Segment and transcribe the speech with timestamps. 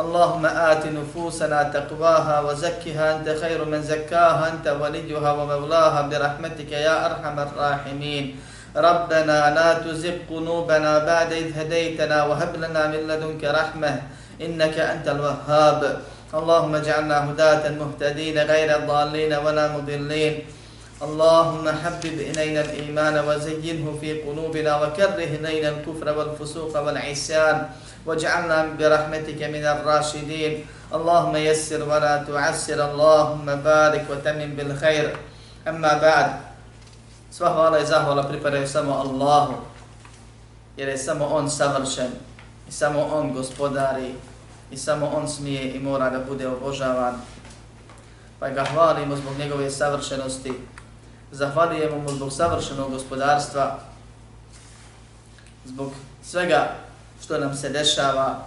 [0.00, 7.36] اللهم آت نفوسنا تقواها وزكها أنت خير من زكاها أنت وليها ومولاها برحمتك يا أرحم
[7.38, 8.24] الراحمين.
[8.76, 13.92] ربنا لا تزغ قلوبنا بعد إذ هديتنا وهب لنا من لدنك رحمة
[14.40, 15.80] إنك أنت الوهاب.
[16.34, 20.34] اللهم اجعلنا هداة مهتدين غير الضالين ولا مضلين.
[21.02, 27.56] اللهم حبب إلينا الإيمان وزينه في قلوبنا وكره إلينا الكفر والفسوق والعصيان.
[28.05, 35.17] واجعلنا برحمتك من الراشدين اللهم يسر ولا تعسر اللهم بارك وتمم بالخير
[35.67, 36.29] أما بعد
[37.35, 39.53] Sva hvala i zahvala pripadaju samo Allahu,
[40.77, 42.11] jer je samo On savršen
[42.69, 44.15] i samo On gospodari
[44.71, 47.15] i samo On smije i mora da bude obožavan.
[48.39, 50.53] Pa ga hvalimo zbog njegove savršenosti,
[51.31, 53.79] zahvalijemo mu zbog savršenog gospodarstva,
[55.65, 55.91] zbog
[56.23, 56.71] svega
[57.24, 58.44] što nam se dešava,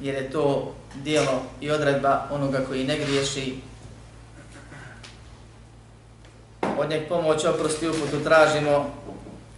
[0.00, 3.60] jer je to dijelo i odredba onoga koji ne griješi.
[6.78, 8.90] Od njeg pomoć oprosti uputu tražimo,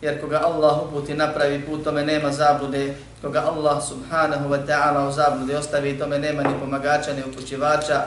[0.03, 2.95] jer koga Allah uputi napravi put, tome nema zablude.
[3.23, 8.03] Koga Allah subhanahu wa ta'ala u zablude ostavi, tome nema ni pomagača, ni upućivača.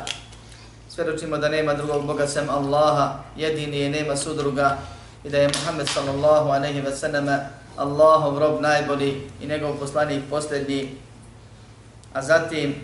[0.89, 4.77] Svedočimo da nema drugog Boga sem Allaha, jedini je, nema sudruga
[5.23, 7.25] i da je Muhammed sallallahu aleyhi wa sallam
[7.77, 10.95] Allahov rob najbolji i njegov poslanik posljednji.
[12.13, 12.75] A zatim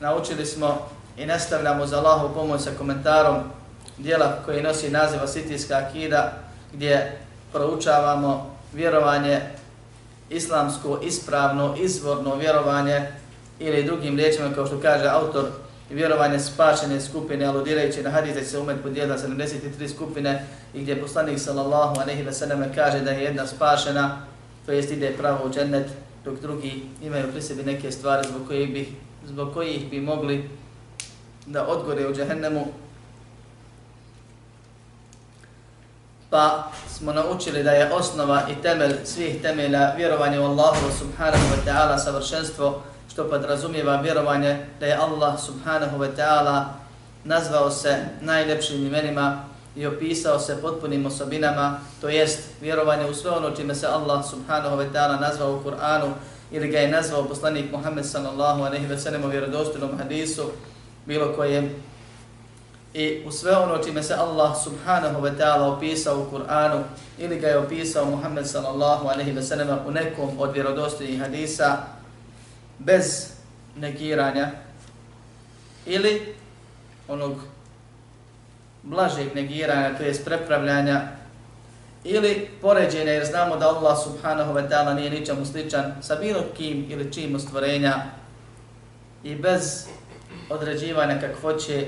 [0.00, 3.36] naučili smo i nastavljamo za Allahov pomoć sa komentarom
[3.98, 6.32] dijela koji nosi naziv Asitijska akida
[6.72, 7.18] gdje
[7.52, 9.40] proučavamo vjerovanje
[10.30, 13.12] islamsko, ispravno, izvorno vjerovanje
[13.58, 15.44] ili drugim riječima kao što kaže autor
[15.90, 22.00] vjerovanje spašene skupine aludirajući na hadise se umet podijela 73 skupine i gdje poslanik sallallahu
[22.00, 24.26] alejhi ve sellem kaže da je jedna spašena,
[24.66, 25.86] to jest ide pravo u džennet,
[26.24, 28.88] dok drugi imaju pri sebi neke stvari zbog kojih bi
[29.26, 30.50] zbog kojih bi mogli
[31.46, 32.66] da odgore u džehennemu.
[36.30, 41.70] Pa smo naučili da je osnova i temelj svih temelja vjerovanje u Allahu subhanahu wa
[41.70, 42.82] ta'ala savršenstvo
[43.16, 46.64] što podrazumijeva vjerovanje da je Allah subhanahu wa ta'ala
[47.24, 49.44] nazvao se najljepšim imenima
[49.76, 54.76] i opisao se potpunim osobinama, to jest vjerovanje u sve ono čime se Allah subhanahu
[54.76, 56.12] wa ta'ala nazvao u Kur'anu
[56.50, 60.42] ili ga je nazvao poslanik Muhammed sallallahu aleyhi ve sellem u vjerodostojnom hadisu,
[61.06, 61.70] bilo kojem.
[62.94, 66.82] I u sve ono čime se Allah subhanahu wa ta'ala opisao u Kur'anu
[67.18, 71.95] ili ga je opisao Muhammed sallallahu aleyhi ve sellem u nekom od vjerodostojnih hadisa,
[72.78, 73.32] bez
[73.76, 74.50] negiranja
[75.86, 76.34] ili
[77.08, 77.36] onog
[78.82, 81.02] blažeg negiranja, to je prepravljanja,
[82.04, 86.86] ili poređenja, jer znamo da Allah subhanahu wa ta'ala nije ničemu sličan sa bilo kim
[86.90, 87.94] ili čim stvorenja
[89.24, 89.86] i bez
[90.50, 91.86] određivanja kakvoće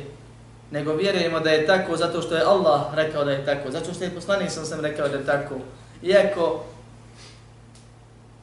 [0.71, 4.05] nego vjerujemo da je tako zato što je Allah rekao da je tako, zato što
[4.05, 5.55] je poslanik sam sam rekao da je tako.
[6.03, 6.65] Iako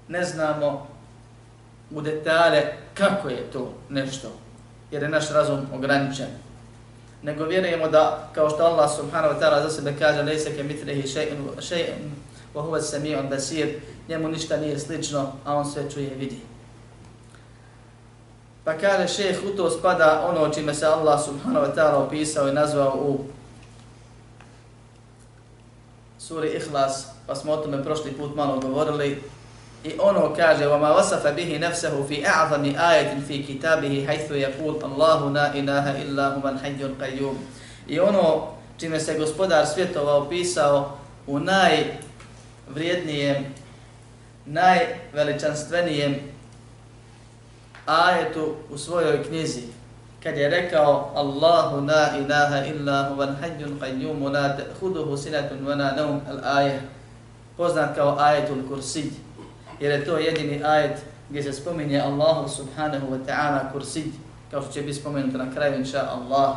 [0.07, 0.87] ne znamo
[1.91, 4.27] u detalje kako je to nešto,
[4.91, 6.27] jer je naš razum ograničen.
[7.23, 11.03] Nego vjerujemo da, kao što Allah subhanahu wa ta'ala za sebe kaže, lejse ke mitrehi
[11.03, 12.09] še'in,
[12.55, 13.79] wa huva sami'un basir,
[14.09, 16.39] njemu ništa nije slično, a on sve čuje i vidi.
[18.63, 22.53] Pa kaže šeheh, u to spada ono čime se Allah subhanahu wa ta'ala opisao i
[22.53, 23.19] nazvao u
[26.19, 29.23] suri Ihlas, pa smo o tome prošli put malo govorili,
[29.84, 35.28] I ono kaže, وَمَا وَصَفَ بِهِ نَفْسَهُ فِي أَعْظَمِ آيَةٍ فِي كِتَابِهِ حَيْثُ يَقُولُ اللَّهُ
[35.28, 37.36] نَا إِلَهَ إِلَّا هُمَ الْحَيُّ الْقَيُّمِ
[37.88, 38.46] I ono
[38.78, 43.54] čime se gospodar svjetova opisao u najvrijednijem,
[44.46, 46.16] najveličanstvenijem
[47.86, 49.62] ajetu u svojoj knjizi,
[50.22, 55.92] kad je rekao Allahu la ilaha illa huwa al-hayyul qayyum la ta'khudhuhu sinatun wa la
[55.96, 56.80] nawm al-ayah
[57.56, 59.12] poznat kao ajetul kursi
[59.79, 60.99] jer je to jedini ajet
[61.29, 64.13] gdje se spominje Allahu subhanahu wa ta'ala kursid,
[64.51, 66.55] kao što će biti spomenuto na kraju, inša Allah.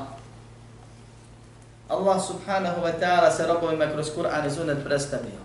[1.89, 5.41] Allah subhanahu wa ta'ala se robovima kroz Kur'an i Sunnet predstavio.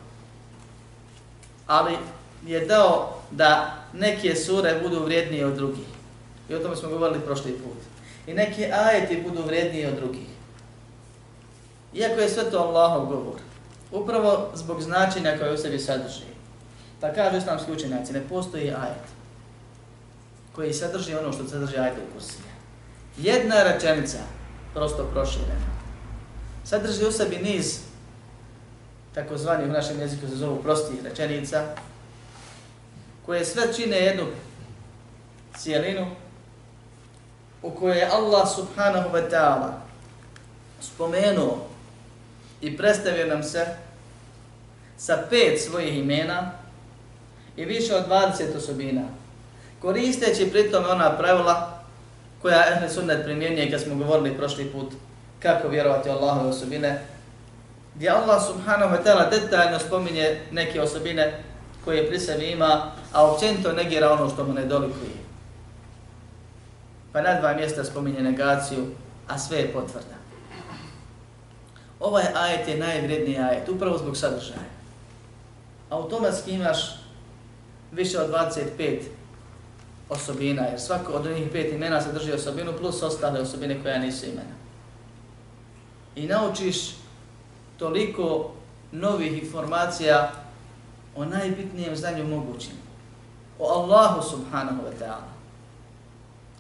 [1.68, 1.98] Ali
[2.46, 5.88] je dao da neke sure budu vrijednije od drugih.
[6.50, 7.78] I o tome smo govorili prošli put.
[8.28, 10.28] I neke ajeti budu vrijednije od drugih.
[11.94, 13.40] Iako je sve to Allahov govor,
[13.92, 16.33] upravo zbog značenja koje u sebi sadrži.
[17.04, 19.08] Pa kažu islamski učenjaci, ne postoji ajet
[20.56, 22.44] koji sadrži ono što sadrži ajet u kursije.
[23.18, 24.18] Jedna rečenica,
[24.74, 25.68] prosto proširena,
[26.64, 27.80] sadrži u sebi niz
[29.14, 31.64] takozvani u našem jeziku se zovu prostih rečenica,
[33.26, 34.26] koje sve čine jednu
[35.58, 36.08] cijelinu
[37.62, 39.72] u kojoj je Allah subhanahu wa ta'ala
[40.82, 41.68] spomenuo
[42.62, 43.66] i predstavio nam se
[44.98, 46.63] sa pet svojih imena
[47.58, 49.02] i više od 20 osobina,
[49.82, 51.84] koristeći pritom ona pravila
[52.42, 54.94] koja Ehle Sunnet primjenjuje kad smo govorili prošli put
[55.40, 57.06] kako vjerovati Allahove osobine,
[57.96, 61.44] gdje Allah subhanahu wa ta'ala detaljno spominje neke osobine
[61.86, 65.24] koje pri sebi ima, a općenito negira ono što mu ne dolikuje.
[67.12, 68.86] Pa na dva mjesta spominje negaciju,
[69.28, 70.16] a sve je potvrda.
[72.00, 74.74] Ovaj ajet je najvredniji ajet, upravo zbog sadržaja.
[75.90, 77.03] Automatski imaš
[77.94, 79.00] više od 25
[80.10, 84.56] osobina, jer svako od njih pet imena sadrži osobinu plus ostale osobine koja nisu imena.
[86.16, 86.96] I naučiš
[87.78, 88.52] toliko
[88.92, 90.32] novih informacija
[91.16, 92.74] o najbitnijem znanju mogućim.
[93.60, 95.34] O Allahu subhanahu wa ta'ala.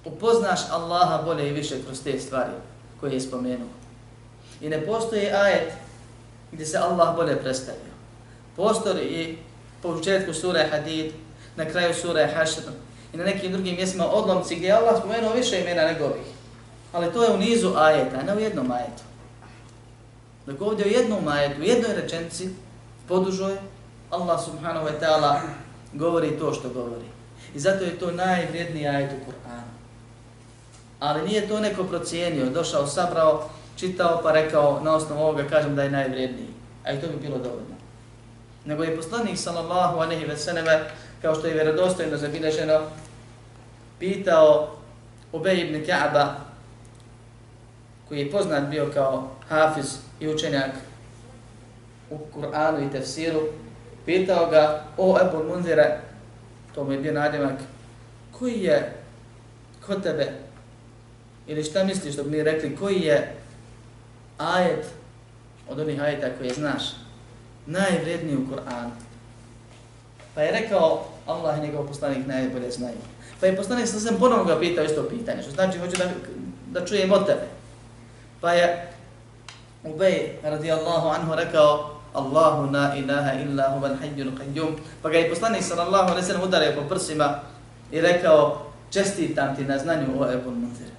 [0.06, 2.51] Upoznaš Allaha bolje i više kroz te stvari
[3.00, 3.68] koje je spomenuo.
[4.62, 5.74] I ne postoji ajet
[6.51, 7.94] gdje se Allah bolje predstavio.
[8.56, 9.38] Postoji i
[9.83, 11.12] po početku sure Hadid,
[11.56, 12.62] na kraju sure Hašr
[13.13, 16.27] i na nekim drugim mjestima odlomci gdje je Allah spomenuo više imena nego ovih.
[16.94, 19.03] Ali to je u nizu ajeta, ne u jednom ajetu.
[20.45, 22.50] Dok ovdje u jednom ajetu, u jednoj rečenci,
[23.07, 23.57] podužoj,
[24.09, 25.39] Allah subhanahu wa ta'ala
[25.94, 27.06] govori to što govori.
[27.56, 29.74] I zato je to najvrijedniji ajet u Kur'anu.
[31.00, 35.83] Ali nije to neko procijenio, došao, sabrao, čitao pa rekao na osnovu ovoga kažem da
[35.83, 36.47] je najvrijedniji.
[36.85, 37.73] A i to bi bilo dovoljno.
[38.65, 40.80] Nego je poslanik sallallahu alejhi ve selleme
[41.21, 42.81] kao što je vjerodostojno zabilježeno,
[44.00, 44.75] pitao
[45.31, 46.33] Ubej ibn Ka'ba,
[48.07, 50.71] koji je poznat bio kao hafiz i učenjak
[52.10, 53.42] u Kur'anu i tefsiru,
[54.06, 56.00] pitao ga, o Ebu Munzire,
[56.75, 57.59] to mu je bio nadimak,
[58.31, 58.94] koji je
[59.86, 60.31] kod tebe,
[61.48, 62.16] ili šta misliš?
[62.16, 63.36] da bi mi rekli, koji je
[64.38, 64.86] ajet
[65.69, 66.83] od onih ajeta koje znaš,
[67.65, 68.92] najvredniji u Kur'anu.
[70.36, 72.98] Pa je rekao, Allah i njegov poslanik najbolje znaju.
[73.39, 76.10] Pa je poslanik sa sam ponovno ga pitao isto pitanje, što znači hoću da,
[76.80, 77.48] da čujem od tebe.
[78.42, 78.89] Pa je
[79.83, 84.77] Ubej radijallahu anhu rekao, Allahu la ilaha illa huval hayyul qayyum.
[85.01, 87.39] Pa ga je poslanik sallallahu alejhi ve sellem udario po prsima
[87.92, 90.94] i rekao: "Čestitam ti na znanju o Ebu Munzir."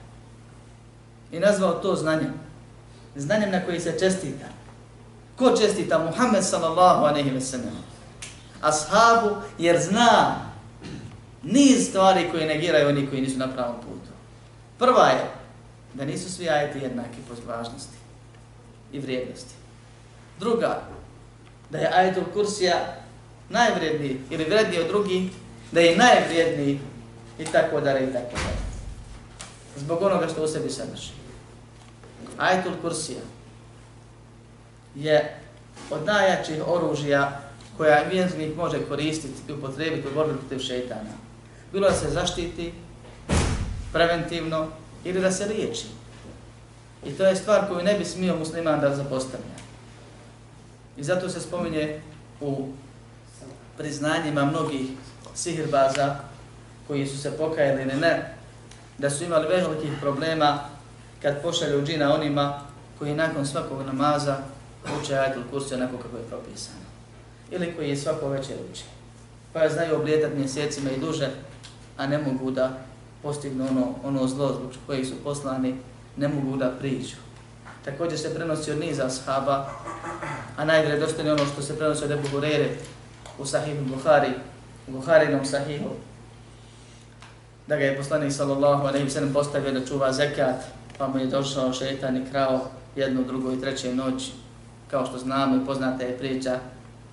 [1.33, 2.35] I nazvao to znanjem.
[3.17, 4.47] Znanjem na koji se čestita.
[5.37, 5.99] Ko čestita?
[5.99, 7.75] Muhammed sallallahu alejhi ve sellem.
[8.63, 10.37] Ashabu jer zna
[11.43, 14.11] niz stvari koje negiraju oni koji nisu na pravom putu.
[14.79, 15.31] Prva je
[15.95, 17.97] da nisu svi ajeti jednaki po važnosti
[18.93, 19.55] i vrijednosti.
[20.41, 20.83] Druga,
[21.71, 22.97] da je ajetul kursija
[23.49, 25.33] najvredniji ili vredniji od drugih,
[25.73, 26.81] da je najvredniji
[27.39, 28.59] i tako dalje i tako dalje.
[29.77, 31.11] Zbog onoga što u sebi sadrži.
[32.39, 33.21] Ajetul kursija
[34.95, 35.37] je
[35.91, 37.41] od najjačih oružja
[37.77, 41.11] koja vjernik može koristiti i upotrebiti u borbi protiv šeitana.
[41.73, 42.73] Bilo da se zaštiti
[43.93, 44.67] preventivno
[45.05, 45.87] ili da se liječi.
[47.07, 49.55] I to je stvar koju ne bi smio musliman da zapostavlja.
[50.97, 52.01] I zato se spominje
[52.41, 52.69] u
[53.79, 54.91] priznanjima mnogih
[55.35, 56.17] sihirbaza
[56.87, 58.35] koji su se pokajali ili ne,
[58.99, 60.59] da su imali velikih problema
[61.23, 62.61] kad pošalju džina onima
[62.99, 64.37] koji nakon svakog namaza
[65.01, 66.79] uče ajatul kursi onako kako je propisano.
[67.51, 68.85] Ili koji je svako večer uče.
[69.53, 71.31] Pa je znaju oblijetati mjesecima i duže,
[71.97, 72.79] a ne mogu da
[73.23, 75.75] postignu ono, ono zlo zbog kojih su poslani,
[76.17, 77.17] ne mogu da priđu.
[77.85, 79.71] Također se prenosi od niza ashaba,
[80.57, 82.69] a najgore dostane ono što se prenosi od Ebu Hurere
[83.39, 84.33] u sahihu Buhari,
[84.89, 85.91] u Buharinom sahihu,
[87.67, 90.57] da ga je poslanik sallallahu alaihi sallam postavio da čuva zekat,
[90.99, 92.61] pa mu je došao šejtan i krao
[92.97, 94.31] jednu, drugu i treću noć,
[94.91, 96.59] kao što znamo i poznata je priča,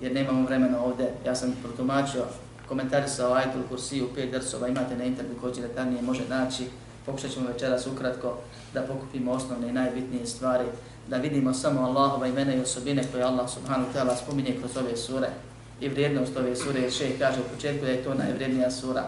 [0.00, 2.24] jer nemamo vremena ovdje, ja sam protumačio,
[2.68, 6.66] komentarisao Ajtul Kursiju, pet drsova, imate na internetu ko će detaljnije može naći,
[7.06, 8.38] pokušat ćemo večeras ukratko
[8.74, 10.64] da pokupimo osnovne i najbitnije stvari,
[11.08, 14.96] da vidimo samo Allahova imena i osobine koje Allah subhanahu wa ta'ala spominje kroz ove
[14.96, 15.28] sure
[15.80, 19.02] i vrijednost ove sure, jer šeh kaže u početku da je to najvrijednija sura,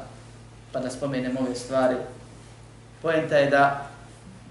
[0.72, 1.96] pa da spomenemo ove stvari.
[3.02, 3.90] Poenta je da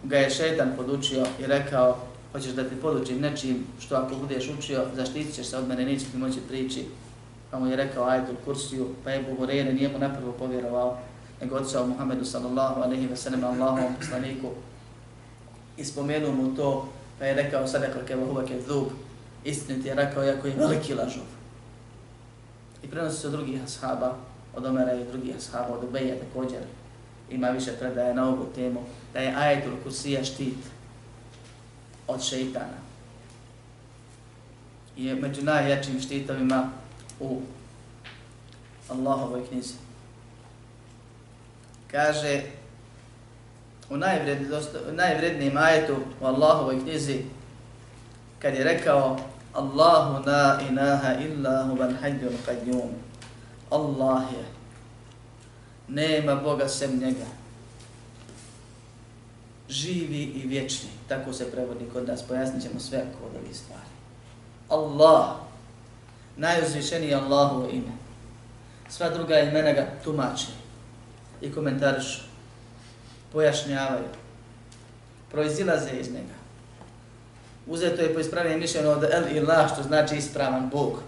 [0.03, 1.97] ga je šetan podučio i rekao
[2.33, 6.05] hoćeš da ti podučim nečim što ako budeš učio, zaštitit ćeš se od mene, neće
[6.05, 6.85] ti moći prići.
[7.51, 10.97] Pa mu je rekao ajetul kursiju, pa je Buhurere nije mu naprvo povjerovao,
[11.41, 14.47] nego otišao Muhammedu sallallahu alaihi wa sallam, Allahom poslaniku,
[15.77, 18.87] i spomenuo mu to, pa je rekao sada kako je uvek je zub,
[19.43, 21.23] istinit je rekao, jako je veliki lažov.
[22.83, 24.15] I prenosi se od drugih ashaba,
[24.55, 26.59] od Omera i drugih ashaba, od Ubeja također,
[27.29, 28.79] ima više predaje na ovu temu,
[29.13, 30.72] da je ajetul kursija štit
[32.07, 32.77] od šeitana.
[34.97, 36.69] I je među najjačim štitovima
[37.19, 37.41] u
[38.89, 39.73] Allahovoj knjizi.
[41.91, 42.41] Kaže,
[43.89, 43.97] u
[44.91, 47.21] najvrednijem ajetu u Allahovoj knjizi,
[48.39, 49.17] kad je rekao
[49.53, 52.89] Allahu la ilaha illa huvan hađun qađum.
[53.69, 54.45] Allah je.
[55.87, 57.42] Nema Boga sem njega.
[59.73, 60.89] Živi i vječni.
[61.07, 62.21] Tako se prevodi kod nas.
[62.21, 63.89] Pojasnit ćemo sve kod ovih stvari.
[64.69, 65.35] Allah.
[66.37, 67.91] Najuzvišeniji Allahu ime.
[68.89, 70.51] Sva druga imena ga tumače
[71.41, 72.21] i komentarišu.
[73.31, 74.05] Pojašnjavaju.
[75.31, 76.33] Proizilaze iz njega.
[77.67, 80.99] Uzeto je po ispravljenju mišljeno od El Ilah, što znači ispravan Bog.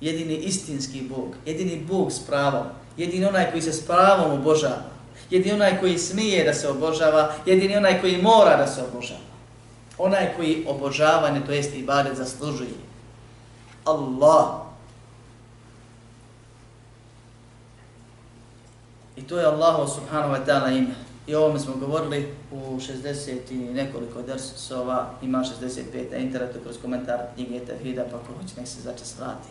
[0.00, 4.95] Jedini istinski Bog, jedini Bog s pravom, jedini onaj koji se s pravom obožava,
[5.30, 9.20] jedini onaj koji smije da se obožava, jedini onaj koji mora da se obožava.
[9.98, 12.70] Onaj koji obožavanje, to jest ibadet, zaslužuje.
[13.84, 14.66] Allah.
[19.16, 20.94] I to je Allah subhanahu wa ta'ala ime.
[21.26, 26.76] I o ovome smo govorili u 60 i nekoliko dersova, ima 65 na internetu kroz
[26.82, 29.48] komentar knjige Tevhida, pa ko hoće nek se začas vrati.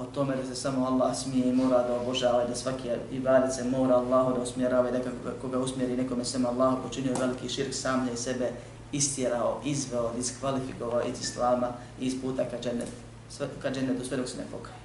[0.00, 3.64] O tome da se samo Allah smije i mora da obožava da svaki ibadet se
[3.64, 4.98] mora Allahu da usmjerava i da
[5.42, 8.50] koga usmjeri nekome sem Allahu počinio veliki širk sam i sebe
[8.92, 11.68] istjerao, izveo, diskvalifikovao iz Islama
[12.00, 12.92] i iz puta ka džennetu,
[13.62, 14.78] ka džennetu sve dok se ne pokaje.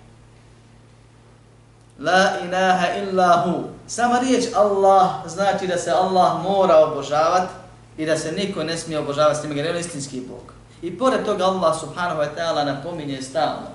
[1.99, 3.63] La ilaha illa hu.
[3.87, 7.49] Sama riječ Allah znači da se Allah mora obožavat
[7.97, 10.53] i da se niko ne smije obožavati s njima, jer je istinski Bog.
[10.81, 13.72] I pored toga Allah subhanahu wa ta'ala napominje stalno.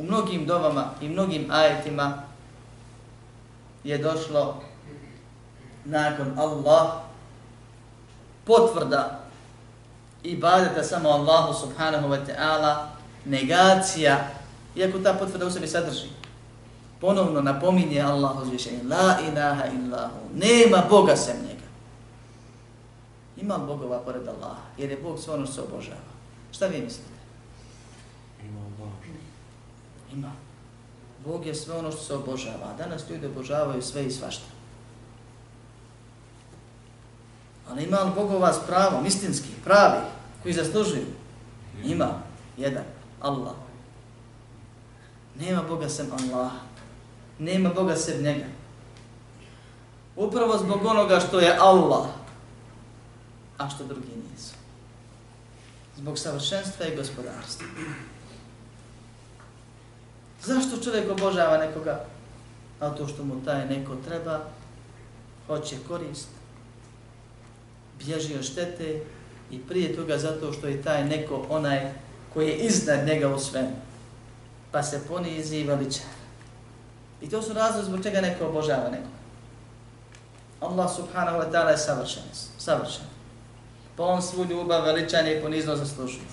[0.00, 2.22] U mnogim dovama i mnogim ajetima
[3.84, 4.62] je došlo
[5.84, 6.92] nakon Allah
[8.44, 9.20] potvrda
[10.22, 12.86] ibadeta samo Allahu subhanahu wa ta'ala
[13.24, 14.30] negacija
[14.76, 16.08] iako ta potvrda u sebi sadrži.
[17.00, 21.68] Ponovno napominje Allah uzvišenje, la ilaha illahu, nema Boga sem njega.
[23.36, 26.10] Ima li Bogova pored Allaha, jer je Bog sve ono što se obožava.
[26.52, 27.10] Šta vi mislite?
[28.44, 28.92] Ima Allah.
[30.12, 30.32] Ima.
[31.24, 32.74] Bog je sve ono što se obožava.
[32.78, 34.44] Danas ljudi obožavaju sve i svašta.
[37.70, 40.00] Ali ima li Bogova s pravom, istinski, pravi,
[40.42, 41.06] koji zaslužuju?
[41.84, 42.22] Ima.
[42.56, 42.84] Jedan.
[43.20, 43.54] Allah.
[45.40, 46.52] Nema Boga sem Allah.
[47.38, 48.46] Nema Boga sem njega.
[50.16, 52.06] Upravo zbog onoga što je Allah,
[53.58, 54.54] a što drugi nisu.
[55.96, 57.66] Zbog savršenstva i gospodarstva.
[60.42, 62.04] Zašto čovjek obožava nekoga?
[62.80, 64.40] A to što mu taj neko treba,
[65.46, 66.28] hoće korist,
[67.98, 69.00] bježi od štete
[69.50, 71.92] i prije toga zato što je taj neko onaj
[72.34, 73.90] koji je iznad njega u svemu
[74.70, 76.02] pa se ponizi i veliča.
[77.22, 79.20] I to su razlog zbog čega neko obožava nekoga.
[80.60, 82.22] Allah subhanahu wa ta'ala je savršen.
[82.58, 83.04] savršen.
[83.96, 86.24] Pa on svu ljubav, veličanje i ponizno zaslužuje.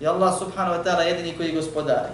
[0.00, 2.12] I Allah subhanahu wa ta'ala jedini koji gospodari.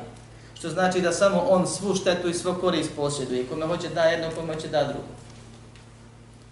[0.54, 3.46] Što znači da samo on svu štetu i svo korist posjeduje.
[3.46, 5.14] Kome hoće da jedno, kome hoće da drugo.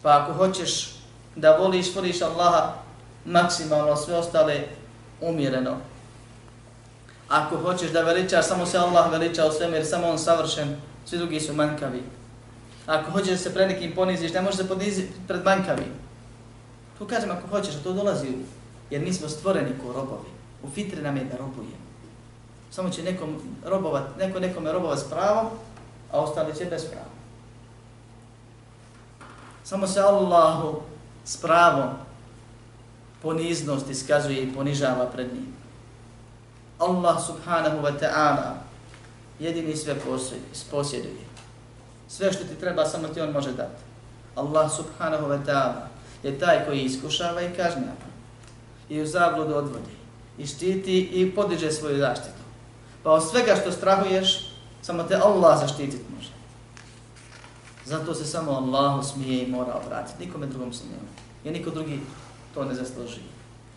[0.02, 0.94] Pa ako hoćeš
[1.37, 2.75] da voliš, voliš Allaha
[3.25, 4.64] maksimalno, sve ostale
[5.21, 5.76] umjereno,
[7.32, 11.18] Ako hoćeš da veličaš, samo se Allah veliča u svemu jer samo on savršen, svi
[11.18, 12.02] drugi su manjkavi.
[12.87, 15.87] Ako hoćeš da se pred nekim poniziš, ne možeš se poniziti pred manjkavi.
[16.99, 18.42] To kažem ako hoćeš, to dolazi u,
[18.90, 20.28] jer mi smo stvoreni ko robovi.
[20.62, 21.81] U fitri nam je da robujemo.
[22.73, 25.47] Samo će nekom robovat, neko nekome robovat s pravom,
[26.12, 27.12] a ostali će bez prava.
[29.64, 30.81] Samo se Allahu
[31.25, 31.91] s pravom
[33.23, 35.52] poniznost iskazuje i ponižava pred njim.
[36.79, 38.55] Allah subhanahu wa ta'ala
[39.38, 39.97] jedini sve
[40.71, 41.25] posjeduje.
[42.09, 43.83] Sve što ti treba, samo ti on može dati.
[44.35, 45.87] Allah subhanahu wa ta'ala
[46.23, 48.09] je taj koji iskušava i kažnjava.
[48.88, 49.93] I u zabludu odvodi.
[50.38, 52.41] I štiti i podiže svoju zaštitu.
[53.02, 54.50] Pa od svega što strahuješ,
[54.82, 56.30] samo te Allah zaštititi može.
[57.85, 60.26] Zato se samo Allahu smije i mora obratiti.
[60.26, 61.09] Nikome drugom se nema.
[61.44, 62.00] Jer niko drugi
[62.54, 63.32] to ne zaslužuje.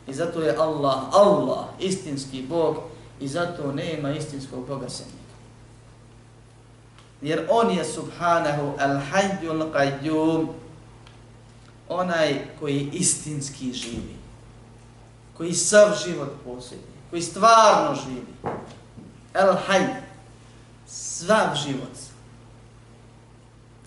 [0.07, 2.77] I zato je Allah, Allah, istinski Bog
[3.19, 5.05] i zato nema istinskog Boga sem
[7.21, 10.47] Jer on je subhanahu al-hayyul qayyum,
[11.89, 14.15] onaj koji istinski živi,
[15.37, 18.54] koji sav život posjedi, koji stvarno živi.
[19.35, 19.87] Al-hayy,
[20.87, 21.95] svav život,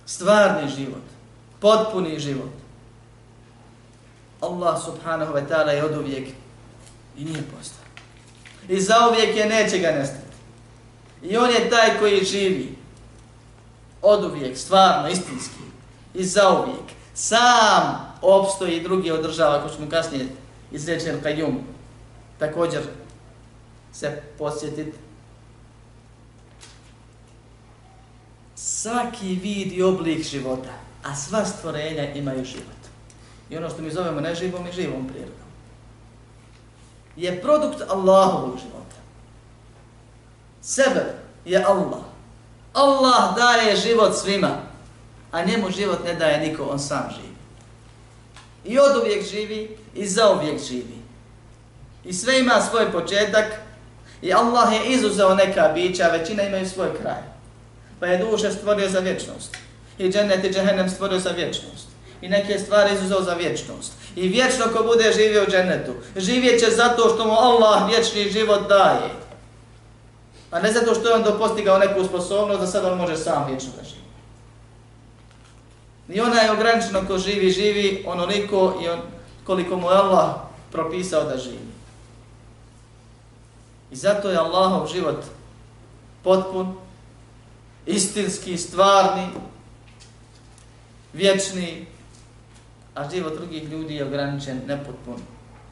[0.07, 1.03] stvarni život,
[1.61, 2.53] potpuni život.
[4.41, 6.29] Allah subhanahu wa ta'ala je od uvijek
[7.17, 7.85] i nije postao.
[8.69, 10.37] I za uvijek je neće ga nestati.
[11.23, 12.79] I on je taj koji živi
[14.03, 15.63] od uvijek, stvarno, istinski.
[16.15, 16.85] I za uvijek.
[17.15, 20.27] Sam opstoji i drugi održava, ako ćemo kasnije
[20.73, 21.55] izreći El-Qayyum,
[22.39, 22.83] također
[23.93, 25.08] se posjetiti.
[28.83, 30.71] Svaki vid i oblik života,
[31.05, 32.79] a sva stvorenja imaju život
[33.51, 35.49] i ono što mi zovemo neživom i živom prirodom,
[37.17, 38.97] je produkt Allahovog života.
[40.63, 42.05] Sebe je Allah.
[42.73, 44.57] Allah daje život svima,
[45.33, 47.35] a njemu život ne daje niko, on sam živi.
[48.65, 50.99] I od uvijek živi i za uvijek živi.
[52.05, 53.47] I sve ima svoj početak
[54.23, 57.28] i Allah je izuzeo neka bića, većina imaju svoj kraj.
[58.01, 59.57] Pa je duše stvorio za vječnost.
[59.99, 61.89] I džennet i džehennem stvorio za vječnost
[62.21, 63.93] i neke stvari izuzeo za vječnost.
[64.17, 68.69] I vječno ko bude živio u džennetu, živjet će zato što mu Allah vječni život
[68.69, 69.11] daje.
[70.51, 73.71] A ne zato što je on dopostigao neku sposobnost da sad on može sam vječno
[73.79, 73.99] da živi.
[76.09, 79.01] I ona je ograničeno ko živi, živi onoliko i on,
[79.45, 80.35] koliko mu je Allah
[80.73, 81.69] propisao da živi.
[83.91, 85.25] I zato je Allahov život
[86.25, 86.77] potpun,
[87.89, 89.27] istinski, stvarni,
[91.13, 91.87] vječni,
[92.95, 95.17] a život drugih ljudi je ograničen, nepotpun,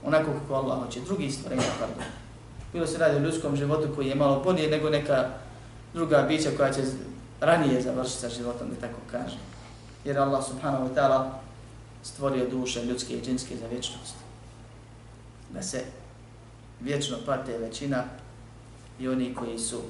[0.05, 2.05] onako kako Allah hoće, drugi stvorenja, pardon.
[2.73, 5.29] Bilo se radi o ljudskom životu koji je malo bolje nego neka
[5.95, 6.83] druga bića koja će
[7.41, 9.37] ranije završiti sa životom, da tako kaže.
[10.05, 11.31] Jer Allah subhanahu wa ta'ala
[12.03, 14.15] stvorio duše ljudske i džinske za vječnost.
[15.55, 15.85] Da se
[16.81, 18.05] vječno pate većina
[19.01, 19.81] i oni koji su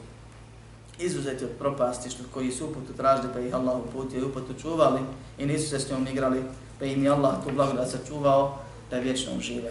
[0.99, 5.01] izuzeti od propasti, što koji su uputu tražili pa ih Allah uputio i uputu čuvali
[5.39, 6.43] i nisu se s njom igrali,
[6.79, 8.59] pa im je Allah tu blagodat sačuvao
[8.91, 9.71] da vječno žive.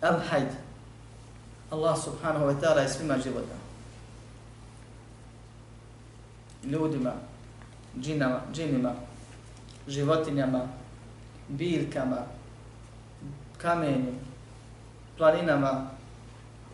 [0.00, 0.48] Al hajd.
[1.70, 3.54] Allah subhanahu wa ta'ala je svima života.
[6.64, 7.12] Ljudima,
[8.00, 8.92] džinama, džinima,
[9.88, 10.68] životinjama,
[11.48, 12.18] biljkama,
[13.58, 14.12] kamenju,
[15.16, 15.90] planinama,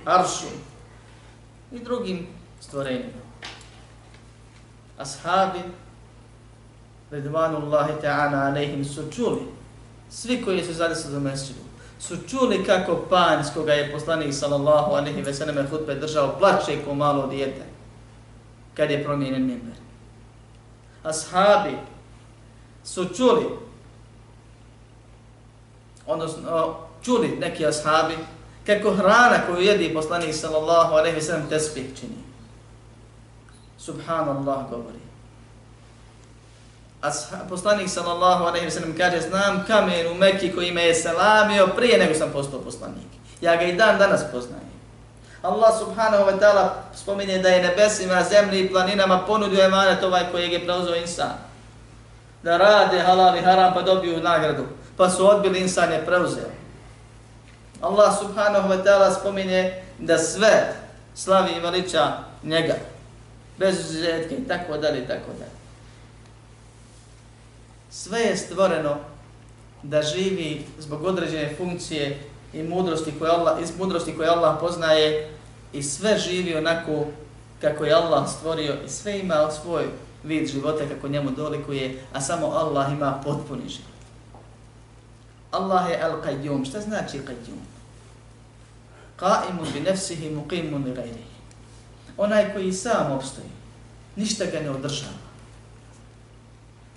[0.04, 0.46] aršu
[1.72, 2.26] i drugim
[2.60, 3.28] stvorenjima.
[4.98, 5.58] Ashabi
[7.10, 9.40] Redvanullahi ta'ala alaihim su čuli,
[10.10, 11.60] svi koji su zadesli do mesđidu,
[12.00, 16.84] su čuli kako panj s koga je poslanik sallallahu alaihi ve sallam hutbe držao plače
[16.84, 17.62] ko malo dijete
[18.74, 19.74] kad je promijenjen mimber.
[21.02, 21.76] Ashabi
[22.84, 23.46] su čuli,
[26.06, 28.14] odnosno čuli neki ashabi,
[28.66, 32.27] kako hrana koju jedi poslanik sallallahu alaihi ve sallam tespih čini.
[33.78, 34.98] Subhanallah govori.
[37.02, 37.10] A
[37.48, 41.98] poslanik sallallahu alaihi wa sallam kaže znam kamen u Mekki koji me je selamio prije
[41.98, 43.06] nego sam postao poslanik.
[43.40, 44.68] Ja ga i dan danas poznajem.
[45.42, 50.50] Allah subhanahu wa ta'ala spominje da je nebesima, zemlji i planinama ponudio emanet ovaj koji
[50.50, 51.32] je preuzeo insan.
[52.42, 54.64] Da rade halal i haram pa dobiju nagradu.
[54.96, 56.50] Pa su odbili insan je preuzeo.
[57.80, 60.74] Allah subhanahu wa ta'ala spominje da sve
[61.14, 62.12] slavi i veliča
[62.42, 62.74] njega.
[63.58, 65.58] Bez izuzetke i tako dalje i tako dalje
[67.90, 68.96] sve je stvoreno
[69.82, 72.18] da živi zbog određene funkcije
[72.52, 75.30] i mudrosti koje Allah, iz mudrosti koje Allah poznaje
[75.72, 77.06] i sve živi onako
[77.60, 79.84] kako je Allah stvorio i sve ima svoj
[80.24, 83.98] vid života kako njemu dolikuje, a samo Allah ima potpuni život.
[85.50, 86.68] Allah je al-qayyum.
[86.68, 87.62] Šta znači qayyum?
[89.18, 91.27] Qa'imun bi nefsihi muqimun li gajrihi.
[92.18, 93.48] Onaj koji sam obstoji,
[94.16, 95.28] ništa ga ne održava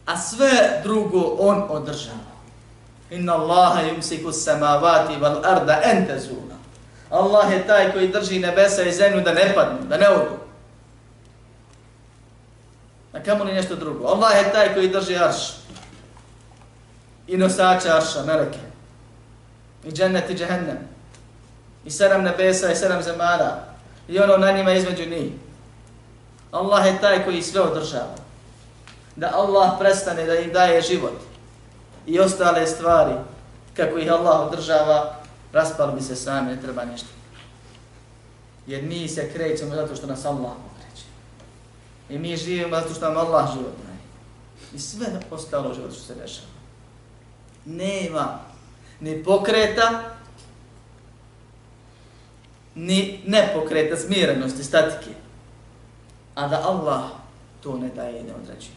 [0.05, 2.31] a sve drugo on održava.
[3.09, 6.55] Inna Allaha yumsiku samavati wal arda an tazula.
[7.09, 10.37] Allah je taj koji drži nebesa i zemlju da ne padnu, da ne odu.
[13.13, 14.07] A kamo li nešto drugo?
[14.07, 15.53] Allah je taj koji drži arš.
[17.27, 18.59] I nosače arša, meleke.
[19.83, 20.77] I džennet i džehennem.
[21.85, 23.70] I sedam nebesa i sedam zemara.
[24.11, 25.31] I ono na njima između njih.
[26.51, 28.15] Allah je taj koji sve održava
[29.15, 31.19] da Allah prestane da im daje život
[32.05, 33.13] i ostale stvari
[33.73, 35.15] kako ih Allah održava,
[35.53, 37.07] raspali bi se sami, ne treba ništa.
[38.67, 41.05] Jer mi se krećemo zato što nas Allah pokreće.
[42.09, 43.97] I mi živimo zato što nam Allah život daje.
[44.73, 46.47] I sve ostalo život što se dešava.
[47.65, 48.39] Nema
[48.99, 50.03] ni pokreta,
[52.75, 55.11] ni nepokreta, smirenosti, statike.
[56.35, 57.03] A da Allah
[57.63, 58.75] to ne daje i ne određuje.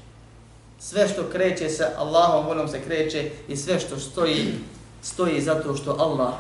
[0.79, 4.55] Sve što kreće se, Allahom voljom se kreće i sve što stoji,
[5.03, 6.35] stoji zato što Allah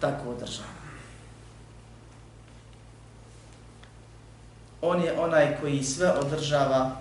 [0.00, 0.80] tako održava.
[4.82, 6.96] On je onaj koji sve održava,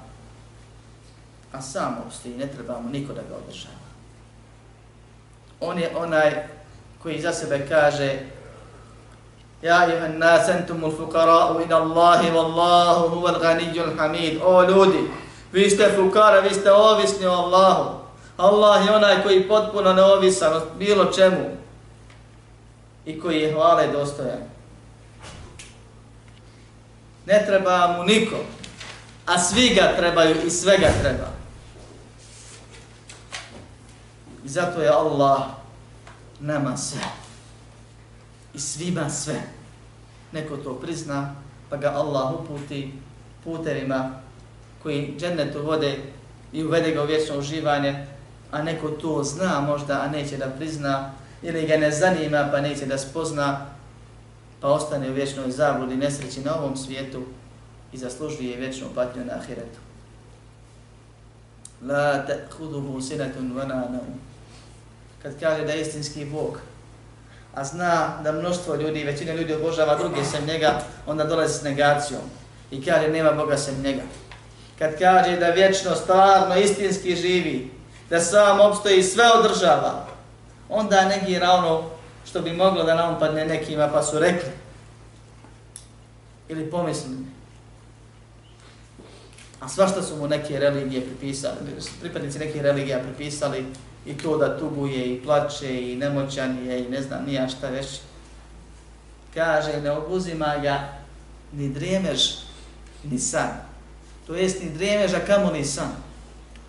[1.51, 3.75] a sam obstoji, ne trebamo niko da ga održava.
[5.59, 6.47] On je onaj
[7.03, 8.19] koji za sebe kaže
[9.61, 14.39] Ja ayuha nas antumul fuqara'u ila Allahi wallahu huwal ghaniyyul hamid.
[14.43, 15.03] O ljudi,
[15.51, 17.99] vi ste fukara, vi ste ovisni o Allahu.
[18.37, 21.57] Allah je onaj koji potpuno neovisan od bilo čemu
[23.05, 24.47] i koji je hvale dostojan.
[27.25, 28.35] Ne treba mu niko,
[29.25, 31.27] a svi ga trebaju i sve ga treba.
[34.45, 35.41] I zato je Allah
[36.39, 37.28] nama sve
[38.53, 39.41] i svima sve.
[40.31, 41.35] Neko to prizna,
[41.69, 42.93] pa ga Allah uputi
[43.43, 44.11] putevima
[44.83, 45.97] koji džennetu vode
[46.53, 48.07] i uvede ga u vječno uživanje,
[48.51, 52.85] a neko to zna možda, a neće da prizna, ili ga ne zanima pa neće
[52.85, 53.65] da spozna,
[54.61, 57.23] pa ostane u vječnoj zabludi nesreći na ovom svijetu
[57.93, 59.79] i zaslužuje vječnu patnju na ahiretu.
[61.81, 64.19] La ta'khuduhu sinatun wa naum.
[65.23, 66.59] Kad kaže da je istinski Bog,
[67.55, 72.21] a zna da mnoštvo ljudi, većina ljudi obožava druge sem njega, onda dolazi s negacijom
[72.71, 74.01] i kaže nema Boga sem njega.
[74.79, 77.71] Kad kaže da vječno, stvarno, istinski živi,
[78.09, 80.07] da sam obstoji i sve održava,
[80.69, 81.89] onda negira ono
[82.25, 84.49] što bi moglo da nam padne nekima pa su rekli
[86.49, 87.25] ili pomislili.
[89.59, 91.55] A svašta su mu neke religije pripisali,
[92.01, 93.65] pripadnici nekih religija pripisali
[94.09, 97.99] i to da tuguje i plače i nemoćan je i ne znam nija šta već.
[99.33, 100.99] Kaže, ne obuzima ga
[101.51, 102.21] ni dremež
[103.03, 103.49] ni san.
[104.27, 105.91] To jest ni dremež, a kamo ni san.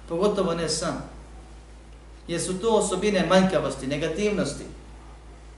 [0.09, 1.03] Pogotovo ne san.
[2.29, 4.65] Jer su to osobine manjkavosti, negativnosti.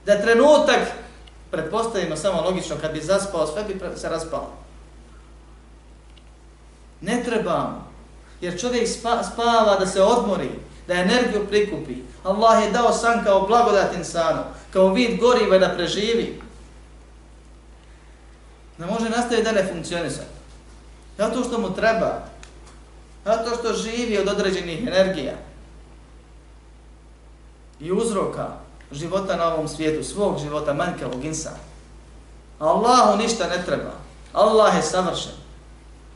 [0.05, 0.79] Da trenutak,
[1.51, 4.53] pretpostavimo samo logično, kad bi zaspao, sve bi se raspalo.
[7.01, 7.91] Ne trebamo.
[8.41, 8.87] Jer čovjek
[9.33, 10.49] spava da se odmori,
[10.87, 11.95] da energiju prikupi.
[12.23, 14.41] Allah je dao san kao blagodat insanu,
[14.73, 16.41] kao vid goriva da preživi.
[18.77, 20.21] Ne može nastaviti da ne funkcionisa.
[21.17, 22.23] Zato što mu treba.
[23.25, 25.33] Zato što živi od određenih energija
[27.79, 28.47] i uzroka
[28.91, 31.57] života na ovom svijetu, svog života, manjkavog insana.
[32.59, 33.91] Allahu ništa ne treba.
[34.33, 35.31] Allah je savršen.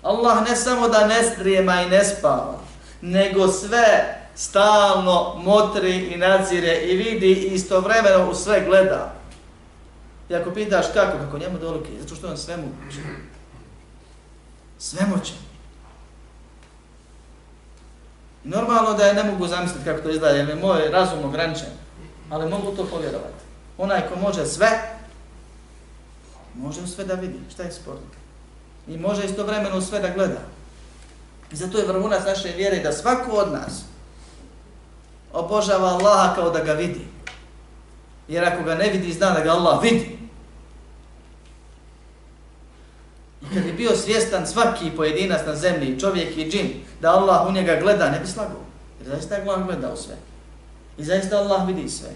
[0.02, 2.60] Allah ne samo da ne strijema i ne spava,
[3.02, 9.14] nego sve stalno motri i nadzire i vidi i istovremeno u sve gleda.
[10.30, 13.00] I ako pitaš kako, kako njemu dolike, zato što on sve moguće.
[14.80, 15.34] Sve moće.
[18.44, 21.70] Normalno da je ne mogu zamisliti kako to izgleda, jer je moj razum ograničen,
[22.30, 23.44] ali mogu to povjerovati.
[23.78, 24.70] Onaj ko može sve,
[26.56, 28.00] može sve da vidi, šta je sport.
[28.88, 30.42] I može istovremeno sve da gleda.
[31.52, 33.84] I zato je vrhunac naše vjere da svako od nas,
[35.40, 37.08] obožava Allaha kao da ga vidi.
[38.28, 40.18] Jer ako ga ne vidi, zna da ga Allah vidi.
[43.42, 47.52] I kad je bio svjestan svaki pojedinac na zemlji, čovjek i džin, da Allah u
[47.52, 48.62] njega gleda, ne bi slagao.
[49.00, 50.16] Jer zaista Allah gleda u sve.
[50.98, 52.10] I zaista Allah vidi sve.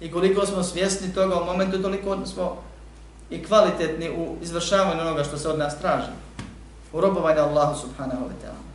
[0.00, 2.62] I koliko smo svjesni toga u momentu, toliko smo
[3.30, 6.12] i kvalitetni u izvršavanju onoga što se od nas traži.
[6.92, 8.71] U robovanju Allahu subhanahu wa ta'ala.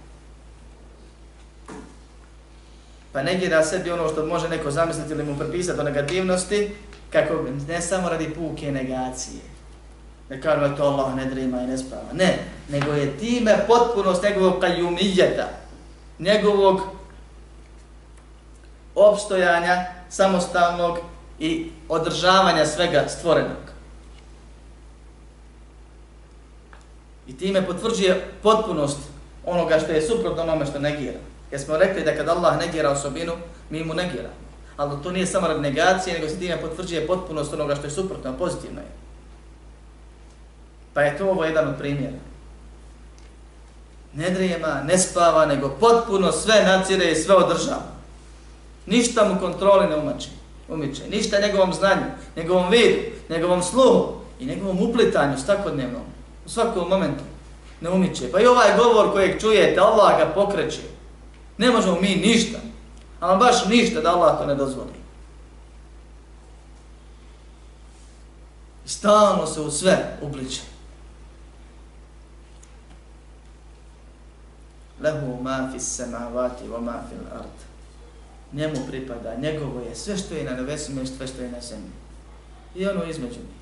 [3.18, 6.76] Pa negira sebi ono što može neko zamisliti ili mu prepisati o negativnosti,
[7.10, 7.34] kako
[7.68, 9.42] ne samo radi puke negacije.
[10.30, 12.14] Ne kažu da to Allah ne drima i ne sprava.
[12.14, 15.50] Ne, nego je time potpunost njegovog kajumijeta,
[16.20, 16.82] njegovog
[18.96, 20.98] opstojanja samostalnog
[21.40, 23.72] i održavanja svega stvorenog.
[27.28, 28.98] I time potvrđuje potpunost
[29.46, 31.20] onoga što je suprotno onome što negira.
[31.52, 33.34] Jer smo rekli da kad Allah negira osobinu,
[33.70, 34.36] mi mu negiramo.
[34.78, 38.38] Ali to nije samo rad negacije, nego se time potvrđuje potpunost onoga što je suprotno,
[38.38, 38.88] pozitivno je.
[40.94, 42.18] Pa je to ovo jedan od primjera.
[44.14, 47.98] Ne drijema, ne spava, nego potpuno sve nacire i sve održava.
[48.86, 50.30] Ništa mu kontroli ne umači.
[50.70, 51.04] umiče.
[51.10, 52.06] Ništa njegovom znanju,
[52.36, 56.02] njegovom vidu, njegovom sluhu i njegovom uplitanju svakodnevnom,
[56.46, 57.24] u svakom momentu
[57.82, 58.32] ne umiče.
[58.32, 60.97] Pa i ovaj govor kojeg čujete, Allah ga pokreće.
[61.58, 62.58] Ne možemo mi ništa,
[63.20, 64.98] ali baš ništa da Allah to ne dozvoli.
[68.86, 70.62] Stalno se u sve upliče.
[75.02, 77.58] Lehu ma fi samavati wa ma fil ard.
[78.54, 81.92] Njemu pripada, njegovo je sve što je na nebesima i sve što je na zemlji.
[82.76, 83.58] I ono između njih.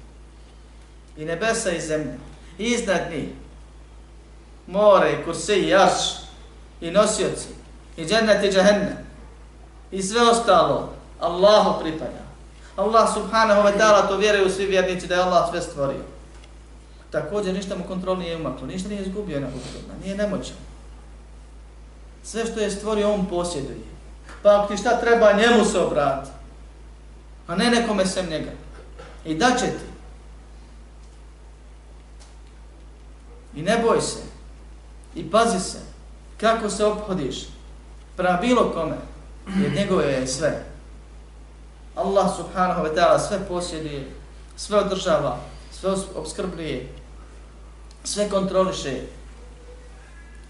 [1.18, 2.14] I nebesa i zemlja.
[2.58, 3.30] I iznad njih.
[4.68, 6.02] More i kursi i arš.
[6.82, 7.65] I nosioci.
[7.98, 8.98] I džennet i džahennem.
[9.92, 10.94] I sve ostalo.
[11.20, 12.26] Allahu pripada.
[12.76, 16.04] Allah subhanahu wa ta'ala to vjeruju svi vjernici da je Allah sve stvorio.
[17.12, 20.56] Također ništa mu kontrol nije umaklo, ništa nije izgubio na kontrolna, nije nemoćan.
[22.24, 23.78] Sve što je stvorio on posjeduje.
[24.44, 26.30] Pa ako ti šta treba njemu se obrati,
[27.48, 28.52] a ne nekome sem njega.
[29.26, 29.86] I da će ti.
[33.56, 34.20] I ne boj se.
[35.16, 35.80] I pazi se
[36.38, 37.55] kako se obhodiš
[38.18, 38.96] prema bilo kome,
[39.62, 40.64] jer njegove je sve.
[41.96, 44.12] Allah subhanahu wa ta'ala sve posjeduje,
[44.56, 45.40] sve održava,
[45.72, 46.94] sve obskrbljuje,
[48.04, 49.02] sve kontroliše,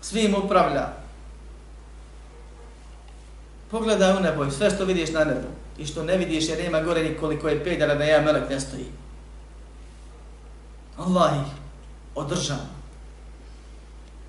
[0.02, 0.90] svim upravlja.
[3.72, 5.48] Pogledaj u nebo i sve što vidiš na nebu
[5.78, 8.86] i što ne vidiš jer nema gore nikoliko je pedara da ja melek ne stoji.
[10.98, 11.52] Allah ih
[12.16, 12.76] održava.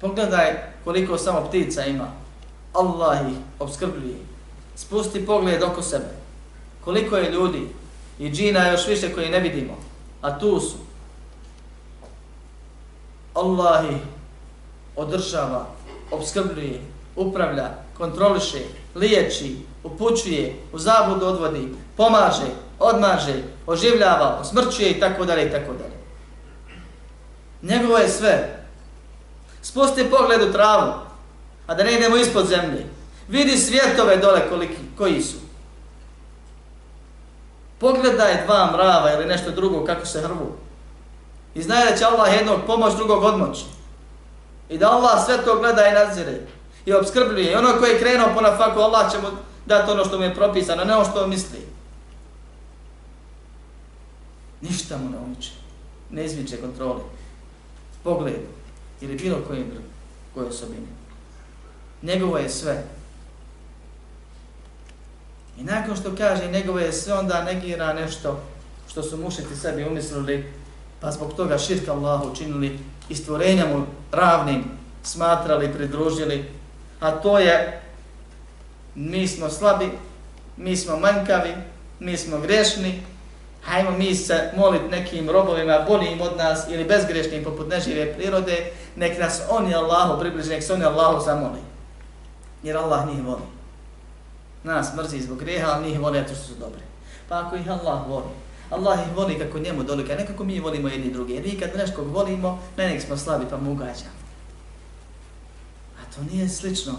[0.00, 2.25] Pogledaj koliko samo ptica ima.
[2.76, 4.18] Allah ih obskrbljuje.
[4.74, 6.26] Spusti pogled oko sebe
[6.86, 7.68] koliko je ljudi
[8.18, 9.76] i džina još više koji ne vidimo,
[10.22, 10.76] a tu su.
[13.34, 14.00] Allah ih
[14.96, 15.66] održava,
[16.10, 16.80] obskrbljuje,
[17.16, 18.58] upravlja, kontroliše,
[18.94, 25.96] liječi, upućuje, u zabudu odvodi, pomaže, odmaže, oživljava, osmrćuje i tako dalje i tako dalje.
[27.62, 28.64] Njegovo je sve.
[29.62, 30.92] Spusti pogled u travu,
[31.66, 32.86] a da ne idemo ispod zemlje.
[33.28, 35.36] Vidi svjetove dole koliki, koji su.
[37.78, 40.56] Pogledaj dva mrava ili nešto drugo kako se hrvu.
[41.54, 43.64] I znaj da će Allah jednog pomoć, drugog odmoći.
[44.68, 46.40] I da Allah sve to gleda i nadzire.
[46.86, 47.52] I obskrbljuje.
[47.52, 49.28] I ono koji je krenuo po nafaku, Allah će mu
[49.66, 51.58] dati ono što mu je propisano, ne ono što misli.
[54.60, 55.50] Ništa mu ne umiče.
[56.10, 57.00] Ne izmiče kontroli.
[58.04, 58.46] Pogledu.
[59.00, 59.72] Ili bilo kojim
[60.34, 60.86] koje osobine.
[62.06, 62.82] Njegovo je sve.
[65.58, 68.40] I nakon što kaže njegovo je sve onda negira nešto
[68.88, 70.52] što su mušiti sebi umislili,
[71.00, 74.64] pa zbog toga širka Allahu učinili i stvorenja mu ravnim
[75.02, 76.44] smatrali, pridružili,
[77.00, 77.82] a to je
[78.94, 79.90] mi smo slabi,
[80.56, 81.54] mi smo manjkavi,
[82.00, 83.02] mi smo grešni,
[83.62, 89.18] hajmo mi se molit nekim robovima boljim od nas ili bezgrešnim poput nežive prirode, nek
[89.18, 91.65] nas oni Allahu približi, nek se oni Allahu zamoli.
[92.62, 93.56] Jer Allah njih voli
[94.66, 96.82] nas mrzi zbog greha, ali njih voli što su dobri.
[97.28, 98.32] Pa ako ih Allah voli,
[98.70, 101.32] Allah ih voli kako njemu dolika, ne kako mi volimo jedni drugi.
[101.32, 104.16] Jer mi kad nešto volimo, ne nek smo slabi pa mu ugađamo.
[105.98, 106.92] A to nije slično.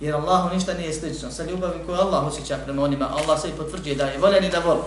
[0.00, 1.30] Jer Allahu ništa nije slično.
[1.30, 4.50] Sa ljubavi koju Allah osjeća prema onima, Allah se i potvrđuje da je voljen i
[4.50, 4.82] da voli.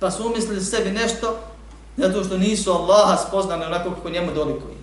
[0.00, 1.38] Pa su umislili sebi nešto,
[1.96, 4.74] zato što nisu Allaha spoznali onako kako njemu dolikuje.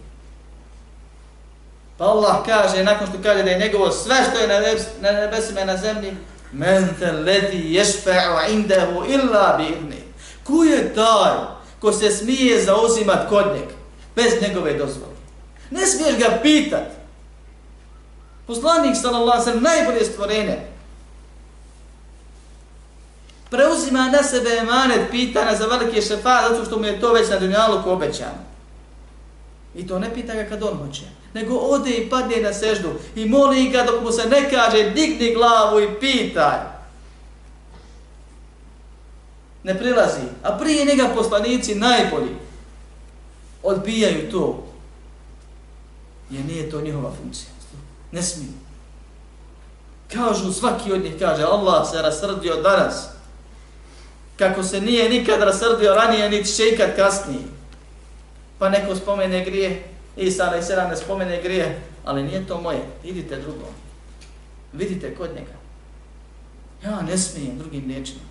[1.97, 4.47] Pa Allah kaže, nakon što kaže da je njegovo sve što je
[5.01, 6.17] na nebesima i na zemlji,
[6.51, 10.03] men te leti ješfe'u indahu illa bi idni.
[10.43, 11.33] Ko je taj
[11.79, 13.69] ko se smije zauzimat kod njeg
[14.15, 15.15] bez njegove dozvole?
[15.71, 16.91] Ne smiješ ga pitat.
[18.47, 20.75] Poslanik sallallahu sallam najbolje stvorene.
[23.55, 27.39] preuzima na sebe emanet pitana za velike šefa zato što mu je to već na
[27.39, 28.54] dunjalu obećano.
[29.75, 33.25] I to ne pita ga kad on hoće, nego ode i padne na seždu i
[33.25, 36.59] moli ga dok mu se ne kaže digni glavu i pitaj.
[39.63, 42.35] Ne prilazi, a prije njega poslanici najbolji
[43.63, 44.63] odbijaju to.
[46.29, 47.49] Jer nije to njihova funkcija.
[48.11, 48.53] Ne smiju.
[50.13, 53.07] Kažu, svaki od njih kaže, Allah se rasrdio danas.
[54.37, 57.54] Kako se nije nikad rasrdio ranije, niti će ikad kasnije
[58.59, 59.83] pa neko spomene grije,
[60.17, 63.65] Isa alaih sada ne spomene grije, ali nije to moje, idite drugo.
[64.73, 65.55] Vidite kod njega.
[66.83, 68.21] Ja ne smijem drugim riječima.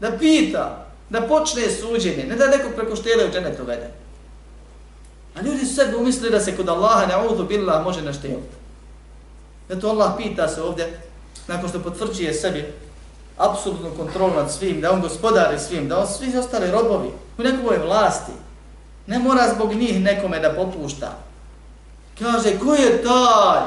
[0.00, 3.90] Da pita, da počne suđenje, ne da neko preko štele u dženetu vede.
[5.34, 8.56] A ljudi su sebi umislili da se kod Allaha ne audu billah može našteliti.
[9.68, 11.00] Zato Allah pita se ovdje
[11.48, 12.64] nakon što potvrđuje sebi
[13.36, 17.78] apsolutnu kontrolu nad svim, da on gospodari svim, da on svi ostali robovi u nekoj
[17.78, 18.32] vlasti,
[19.12, 21.18] ne mora zbog njih nekome da popušta.
[22.18, 23.60] Kaže, ko je taj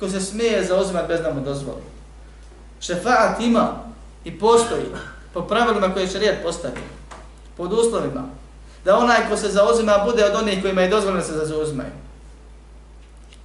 [0.00, 1.82] ko se smije zauzimati bez da mu dozvoli?
[2.80, 3.68] Šefaat ima
[4.24, 4.84] i postoji
[5.34, 6.80] po pravilima koje će rijed postati,
[7.56, 8.24] pod uslovima,
[8.84, 11.92] da onaj ko se zauzima bude od onih kojima je dozvoljeno se zauzimaju.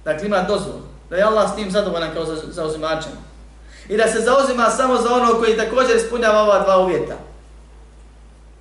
[0.04, 0.80] Dakle, ima dozvol.
[1.10, 3.12] Da je Allah s tim zadovoljan kao zauzimačem.
[3.88, 7.16] I da se zauzima samo za ono koji također ispunjava ova dva uvjeta.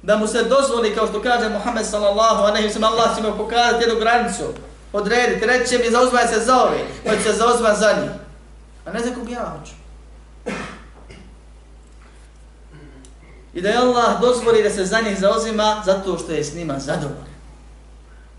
[0.06, 3.38] Da mu se dozvoli, kao što kaže Muhammed sallallahu a nehi sallam, Allah će mu
[3.38, 4.44] pokazati jednu granicu,
[4.94, 6.78] odrediti, reći mi zauzvaj se za ove,
[7.18, 8.12] će se zauzima za njih.
[8.86, 9.74] A ne za kog ja hoću.
[13.54, 16.80] I da je Allah dozvoli da se za njih zauzima zato što je s njima
[16.80, 17.36] zadovoljan.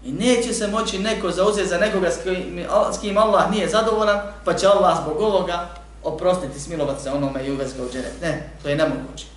[0.04, 4.20] I neće se moći neko zauzeti za nekoga s kim, s kim Allah nije zadovoljan,
[4.44, 5.68] pa će Allah zbog ovoga
[6.02, 8.10] oprostiti, smilovati se onome i uvesti ga u džene.
[8.22, 9.35] Ne, to je nemoguće.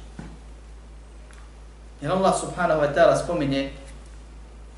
[2.03, 3.71] Jer Allah subhanahu wa ta'ala spominje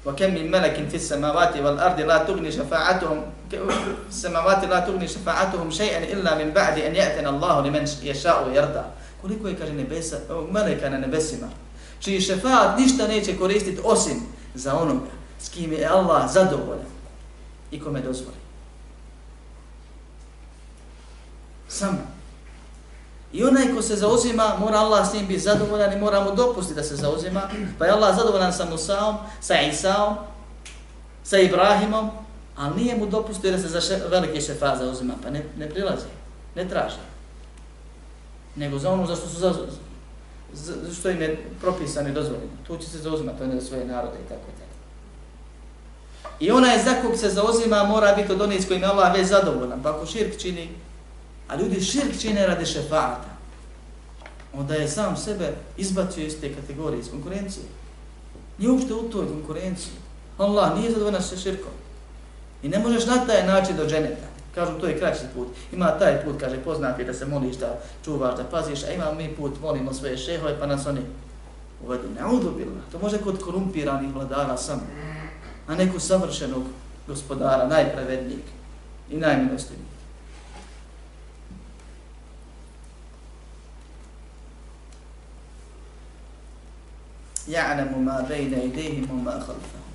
[0.07, 3.23] وكم من ملك في السماوات والأرض لا تغني شفاعتهم
[4.09, 8.85] السماوات لا تغني شفاعتهم شيئا إلا من بعد أن يأتنا الله لمن يشاء ويرضى
[9.23, 10.17] koliko je, kaže, nebesa,
[10.51, 11.49] meleka na nebesima,
[12.01, 14.23] čiji šefaat ništa neće koristiti osim
[14.55, 15.11] za onoga
[15.41, 16.87] s kim je Allah zadovoljan
[17.71, 18.37] i kome dozvoli.
[21.69, 21.99] Samo.
[23.34, 26.76] I onaj ko se zauzima, mora Allah s njim biti zadovoljan i mora mu dopustiti
[26.76, 27.42] da se zauzima.
[27.80, 30.16] Pa je Allah zadovoljan sa Musaom, sa Isaom,
[31.24, 32.10] sa Ibrahimom,
[32.58, 35.14] ali nije mu dopustio da se za še, velike šefa zauzima.
[35.24, 36.06] Pa ne, ne prilazi,
[36.56, 36.96] ne traži.
[38.56, 39.54] Nego za ono za što su za,
[40.54, 42.52] za, što im je propisano i dozvoljeno.
[42.68, 44.72] Tu će se zauzimati, to je za svoje narode i tako dalje.
[46.40, 49.28] I onaj za kog se zauzima mora biti od onih s kojim je Allah već
[49.28, 49.84] zadovoljan.
[49.84, 50.70] Pa ako širk čini,
[51.52, 53.30] A ljudi širk čine radi šefata.
[54.54, 57.66] Onda je sam sebe izbacio iz te kategorije, iz konkurencije.
[58.58, 59.94] Nije uopšte u toj konkurenciji.
[60.38, 61.72] Allah nije zadovoljna sa širkom.
[62.64, 64.28] I ne možeš na taj način do dženeta.
[64.56, 65.48] Kažu, to je kraći put.
[65.72, 69.36] Ima taj put, kaže, poznati da se moliš, da čuvaš, da paziš, a ima mi
[69.36, 71.02] put, molimo svoje šehove, pa nas oni
[71.86, 72.08] uvedu.
[72.20, 72.82] Ne udobila.
[72.92, 74.82] To može kod korumpiranih vladara samo.
[75.68, 76.64] A neku savršenog
[77.08, 78.42] gospodara, najpravednijeg
[79.10, 79.91] i najmilostivnijeg.
[87.47, 89.93] ya'lamu ma bayna aydihim wa ma khalfahum.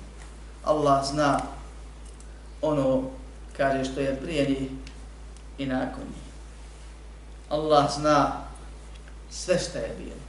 [0.64, 1.40] Allah zna
[2.62, 3.10] ono
[3.56, 4.70] kaže što je prije njih
[5.58, 6.22] i nakon njih.
[7.48, 8.32] Allah zna
[9.30, 10.22] sve što je bilo.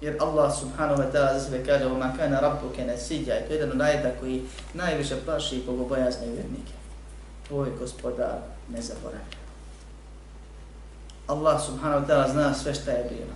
[0.00, 3.58] Jer Allah subhanahu wa ta'ala za sebe kaže وَمَا كَانَ رَبُّكَ نَسِيجَ I to je
[3.58, 4.42] jedan najda koji
[4.74, 6.72] najviše plaši bogobojazne vjernike.
[7.48, 9.38] Tvoj gospodar ne zaboravlja.
[11.26, 13.34] Allah subhanahu wa ta'ala zna sve što je bilo.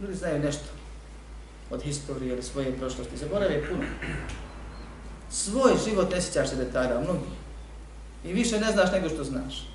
[0.00, 0.64] Ljudi znaju nešto
[1.71, 3.17] od historije ili svoje prošlosti.
[3.17, 3.83] Zaborave puno.
[5.29, 7.29] Svoj život ne sjećaš se detalja, mnogi.
[8.25, 9.67] I više ne znaš nego što znaš.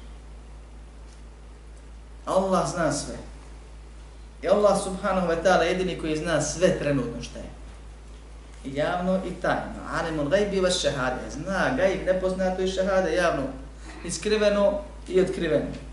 [2.25, 3.15] Allah zna sve.
[4.43, 7.45] I Allah subhanahu wa ta'ala jedini koji zna sve trenutno što je.
[8.65, 9.81] I javno i tajno.
[9.93, 11.31] Alimul gajbi vas šehade.
[11.31, 13.43] Zna gajb nepoznato i šehade javno.
[14.05, 15.90] Iskriveno i otkriveno.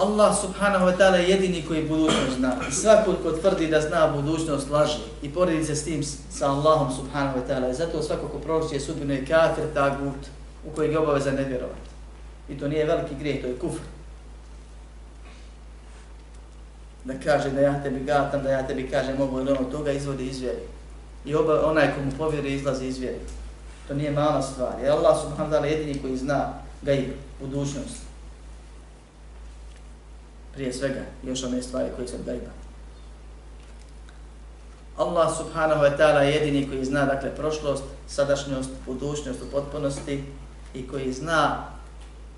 [0.00, 2.56] Allah subhanahu wa ta'ala je jedini koji budućnost zna.
[2.68, 6.92] I svako ko tvrdi da zna budućnost laže i poredi se s tim sa Allahom
[6.96, 7.70] subhanahu wa ta'ala.
[7.70, 10.26] I zato svako ko proročuje sudbinu je kafir tagut
[10.66, 11.90] u kojeg je obaveza ne vjerovati.
[12.48, 13.82] I to nije veliki grijeh, to je kufr.
[17.04, 20.26] Da kaže da ja tebi gatam, da ja tebi kažem mogu ili ono, toga izvodi
[20.26, 20.62] iz vjeri.
[21.24, 23.20] I oba, onaj ko mu povjeri izlazi iz vjeri.
[23.88, 24.72] To nije mala stvar.
[24.82, 27.10] Je Allah subhanahu wa ta'ala jedini koji zna gaib,
[27.40, 28.09] budućnost
[30.54, 32.50] prije svega još one stvari koje se gajba.
[34.96, 40.24] Allah subhanahu wa ta'ala je jedini koji zna dakle prošlost, sadašnjost, budućnost u potpunosti
[40.74, 41.66] i koji zna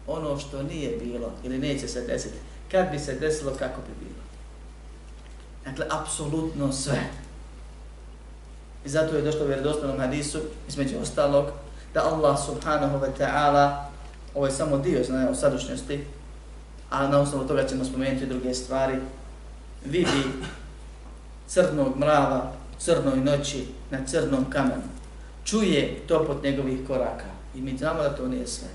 [0.07, 2.39] ono što nije bilo ili neće se desiti.
[2.71, 4.23] Kad bi se desilo, kako bi bilo.
[5.65, 7.01] Dakle, apsolutno sve.
[8.85, 11.47] I zato je došlo u vjerodostanom hadisu, između ostalog,
[11.95, 13.85] da Allah subhanahu wa ta'ala,
[14.35, 16.05] ovo je samo dio znaje o sadašnjosti,
[16.93, 18.97] a na osnovu toga ćemo spomenuti druge stvari,
[19.85, 20.23] vidi
[21.49, 24.83] crnog mrava, crnoj noći na crnom kamenu,
[25.45, 27.25] čuje topot njegovih koraka.
[27.55, 28.69] I mi znamo da to nije sve.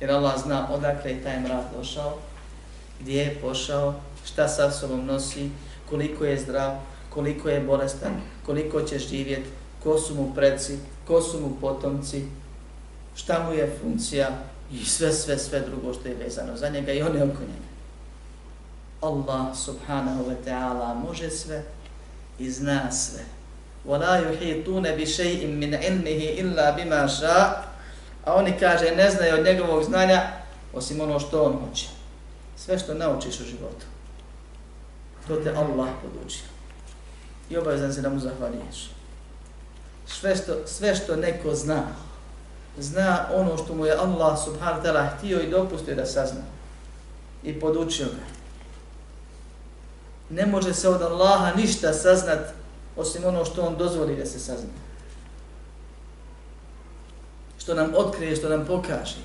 [0.00, 2.18] Jer Allah zna odakle je taj mrav došao,
[3.00, 3.94] gdje je pošao,
[4.24, 5.50] šta sa sobom nosi,
[5.90, 6.76] koliko je zdrav,
[7.10, 8.12] koliko je bolestan,
[8.46, 9.48] koliko će živjeti,
[9.82, 12.24] ko su mu preci, ko su mu potomci,
[13.14, 14.28] šta mu je funkcija
[14.73, 17.69] i sve, sve, sve drugo što je vezano za njega i on je oko njega.
[19.01, 21.63] Allah subhanahu wa ta'ala može sve
[22.39, 23.23] i zna sve.
[23.85, 27.69] وَلَا يُحِيطُونَ بِشَيْءٍ مِنْ عِلْمِهِ إِلَّا بِمَا شَاء
[28.25, 30.21] A oni kaže ne znaju od njegovog znanja
[30.73, 31.87] osim ono što on hoće.
[32.57, 33.85] Sve što naučiš u životu.
[35.27, 36.45] To te Allah podučio.
[37.49, 38.91] I obavezan se da mu zahvaliješ.
[40.07, 41.83] Sve što, sve što neko zna,
[42.78, 46.40] zna ono što mu je Allah subhanahu ta'ala htio i dopustio da sazna.
[47.42, 48.24] I podučio ga.
[50.30, 52.40] Ne može se od Allaha ništa saznat
[52.96, 54.70] osim ono što on dozvoli da se sazna.
[57.58, 59.16] Što nam otkrije, što nam pokaže.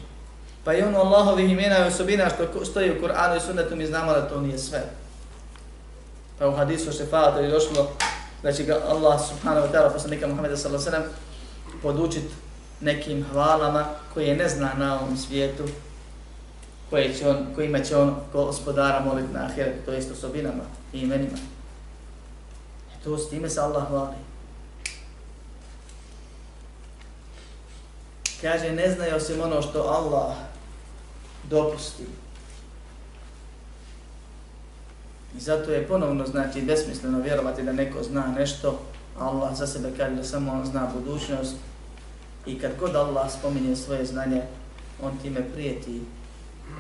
[0.64, 4.14] Pa i ono Allahovih imena i osobina što stoji u Kur'anu i sunnetu mi znamo
[4.14, 4.84] da to nije sve.
[6.40, 7.92] Pa u hadisu šefata je došlo
[8.44, 11.04] da će ga Allah subhanahu wa ta'ala poslanika Muhammeda sallallahu sallam
[11.82, 12.34] podučiti
[12.82, 15.64] nekim hvalama koje ne zna na ovom svijetu,
[16.90, 20.64] koje će on, kojima će on gospodara moliti na ahiret, to jest osobinama
[20.94, 21.38] i imenima.
[22.94, 24.16] E to s time se Allah hvali.
[28.42, 30.36] Kaže, ne znaju osim ono što Allah
[31.44, 32.04] dopusti.
[35.38, 38.80] I zato je ponovno znači besmisleno vjerovati da neko zna nešto,
[39.20, 41.56] a Allah za sebe kaže da samo on zna budućnost.
[42.50, 44.42] I kad god Allah spominje svoje znanje,
[45.02, 46.02] on time prijeti,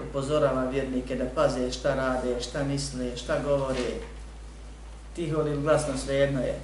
[0.09, 3.91] upozorava vjernike da paze šta rade, šta misle, šta govore,
[5.15, 6.59] tiho ili glasno svejedno je.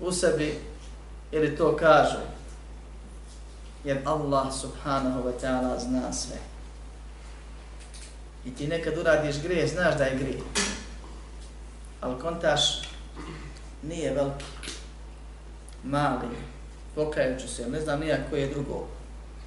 [0.00, 0.58] U sebi
[1.32, 2.18] ili to kažu,
[3.84, 6.36] jer Allah subhanahu wa ta'ala zna sve.
[8.44, 10.40] I ti nekad uradiš grije, znaš da je grije.
[12.00, 12.82] Ali kontaš
[13.82, 14.44] nije veliki,
[15.84, 16.28] mali,
[16.94, 18.86] pokajući se, ne znam nijak koje je drugo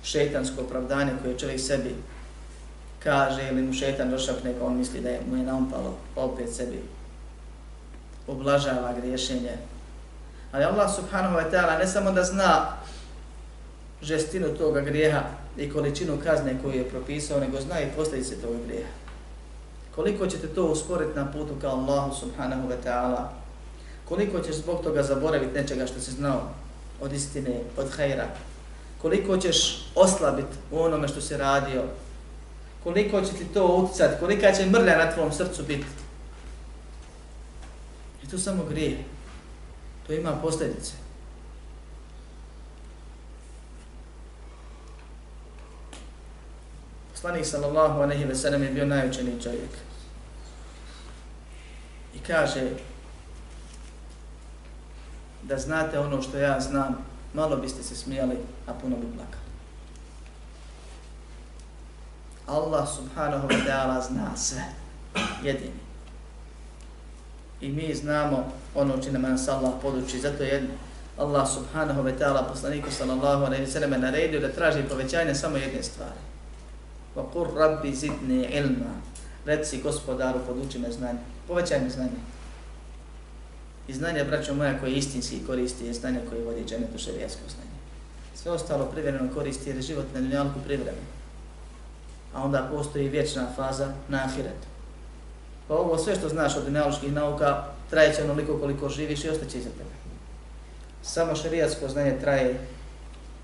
[0.03, 1.95] šetansko opravdanje koje čovjek sebi
[3.03, 6.83] kaže ili mu šetan došapne pa on misli da je mu je naumpalo opet sebi
[8.27, 9.57] oblažava griješenje.
[10.51, 12.77] Ali Allah subhanahu wa ta'ala ne samo da zna
[14.01, 15.21] žestinu toga grijeha
[15.57, 18.89] i količinu kazne koju je propisao, nego zna i posljedice toga grijeha.
[19.95, 23.27] Koliko ćete to usporiti na putu kao Allahu subhanahu wa ta'ala?
[24.05, 26.41] Koliko ćeš zbog toga zaboraviti nečega što si znao
[27.03, 28.27] od istine, od hajra?
[29.01, 31.83] Koliko ćeš oslabiti u onome što si radio?
[32.83, 34.19] Koliko će ti to utjecati?
[34.19, 35.85] Kolika će mrlja na tvom srcu biti?
[38.23, 38.97] I to samo grije.
[40.07, 40.91] To ima posljedice.
[47.11, 49.71] Poslanik sallallahu alejhi ve sellem je bio najučeniji čovjek.
[52.15, 52.61] I kaže
[55.43, 56.97] da znate ono što ja znam,
[57.33, 58.37] malo biste se smijali,
[58.67, 59.43] a puno bi plakali.
[62.47, 64.63] Allah subhanahu wa ta'ala zna sve,
[65.43, 65.79] jedini.
[67.61, 70.67] I mi znamo ono čine man sa Allah područi, zato je
[71.17, 76.19] Allah subhanahu wa ta'ala poslaniku sallallahu alaihi sallam naredio da traži povećanje samo jedne stvari.
[77.15, 78.93] Wa qur rabbi zidni ilma,
[79.45, 82.32] reci gospodaru poduči me znanje, povećaj mi znanje.
[83.87, 87.73] I znanje, braćo moja, koje istinski koristi, je znanje koje vodi dženetu šarijasko znanje.
[88.35, 91.07] Sve ostalo privremeno koristi jer je život na dunjalku privremeno.
[92.33, 94.67] A onda postoji vječna faza na ahiretu.
[95.67, 99.57] Pa ovo sve što znaš od dunjaluških nauka traje će onoliko koliko živiš i ostaće
[99.57, 99.89] iza tebe.
[101.03, 102.59] Samo šarijatsko znanje traje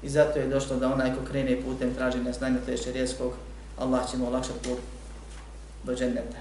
[0.03, 3.33] i zato je došlo da onaj ko krene putem traženja znanja, to je šarijatskog,
[3.77, 4.79] Allah će mu olakšati put
[5.83, 6.37] do dženneta.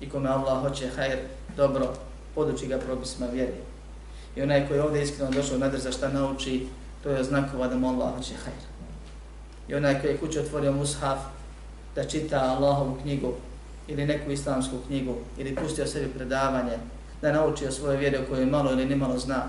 [0.00, 1.18] I kome Allah hoće hajr,
[1.56, 1.94] dobro,
[2.34, 3.60] poduči ga propisima vjeri.
[4.36, 6.66] I onaj koji je ovdje iskreno došao nadr za šta nauči,
[7.02, 8.62] to je znakova da mu Allah hoće hajr.
[9.68, 11.18] I onaj koji je kuće otvorio mushaf
[11.94, 13.34] da čita Allahovu knjigu
[13.88, 16.78] ili neku islamsku knjigu ili pustio sebi predavanje
[17.22, 19.44] da nauči o svojoj vjeri o kojoj malo ili nimalo zna,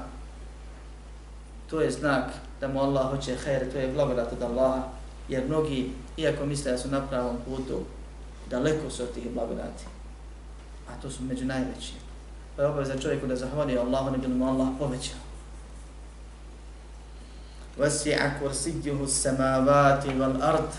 [1.70, 2.32] to je znak
[2.62, 4.84] da mu Allah hoće hajr, to je blagodat od Allaha
[5.30, 7.80] jer mnogi, iako misle da su na pravom putu,
[8.50, 9.84] daleko su od tih blagodati.
[10.90, 12.03] A to su među najvećim.
[12.56, 15.14] Pa je obaveza čovjeku da zahvali Allahu ne bilo mu Allah poveća.
[17.78, 20.70] Vasi'a kursidjuhu samavati val ard.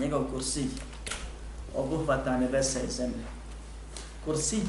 [0.00, 0.70] Njegov kursid
[1.74, 3.24] obuhvata nebesa i zemlje.
[4.24, 4.62] Kursid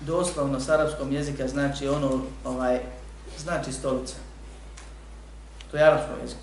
[0.00, 2.80] doslovno s arabskom jezika znači ono, ovaj,
[3.38, 4.14] znači stolica.
[5.70, 6.40] To je arabsko jeziko.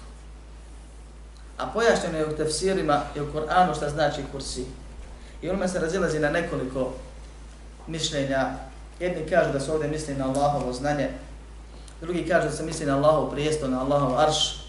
[1.58, 4.66] A pojašnjeno je u tefsirima i u Koranu šta znači kursi.
[5.42, 6.94] I ono se razilazi na nekoliko
[7.92, 8.50] mišljenja.
[9.00, 11.10] Jedni kažu da se ovdje misli na Allahovo znanje,
[12.02, 14.62] drugi kažu da se misli na Allahov prijesto, na Allahov arš,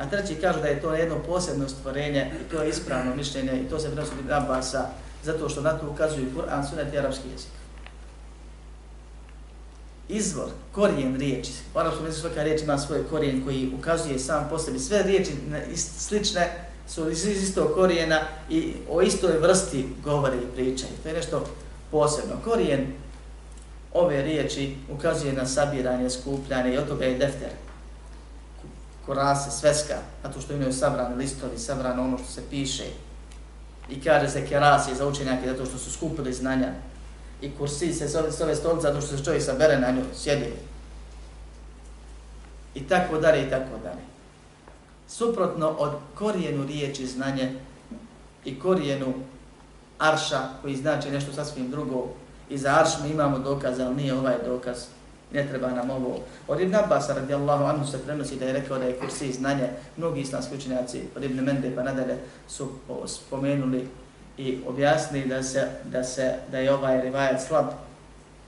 [0.00, 3.68] A treći kažu da je to jedno posebno stvorenje i to je ispravno mišljenje i
[3.68, 4.86] to se prenosi od Abbasa
[5.24, 7.50] zato što na to ukazuju Kur'an, sunet i arapski jezik.
[10.08, 14.58] Izvor, korijen riječi, u arapskom jeziku svaka riječ ima svoj korijen koji ukazuje sam po
[14.58, 14.78] sebi.
[14.78, 15.30] Sve riječi
[15.76, 16.50] slične
[16.88, 20.92] su iz istog korijena i o istoj vrsti govore i pričaju.
[21.02, 21.46] To je nešto
[21.90, 22.36] posebno.
[22.44, 22.86] Korijen
[23.94, 27.50] ove riječi ukazuje na sabiranje, skupljanje i od toga je defter.
[29.06, 32.84] Kurase, sveska, a to što imaju sabrane listovi, sabrano ono što se piše.
[33.90, 36.72] I kaže se kerasi za učenjake zato što su skupili znanja.
[37.42, 40.52] I kursi se zove, zove stolica zato što se čovjek sabere na nju, sjedi.
[42.74, 44.02] I tako dalje, i tako dalje.
[45.08, 47.52] Suprotno od korijenu riječi znanje
[48.44, 49.14] i korijenu
[50.00, 52.06] arša koji znači nešto sasvim drugo,
[52.50, 54.76] I za arš mi imamo dokaz, ali nije ovaj dokaz.
[55.32, 56.18] Ne treba nam ovo.
[56.48, 59.68] Od Ibn Abbas radijallahu anhu se prenosi da je rekao da je kursi znanje.
[59.96, 62.68] Mnogi islamski učenjaci od Ibn Mende pa nadalje su
[63.06, 63.88] spomenuli
[64.38, 67.66] i objasnili da se da se da je ovaj rivajet slab.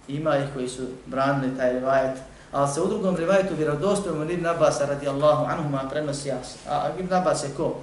[0.08, 2.18] Ima ih koji su branili taj rivajet,
[2.52, 6.56] ali se u drugom rivajetu vjerodostojom od Ibn Abbas radijallahu anhu prenosi jas.
[6.68, 7.76] A Ibn Abbas je ko?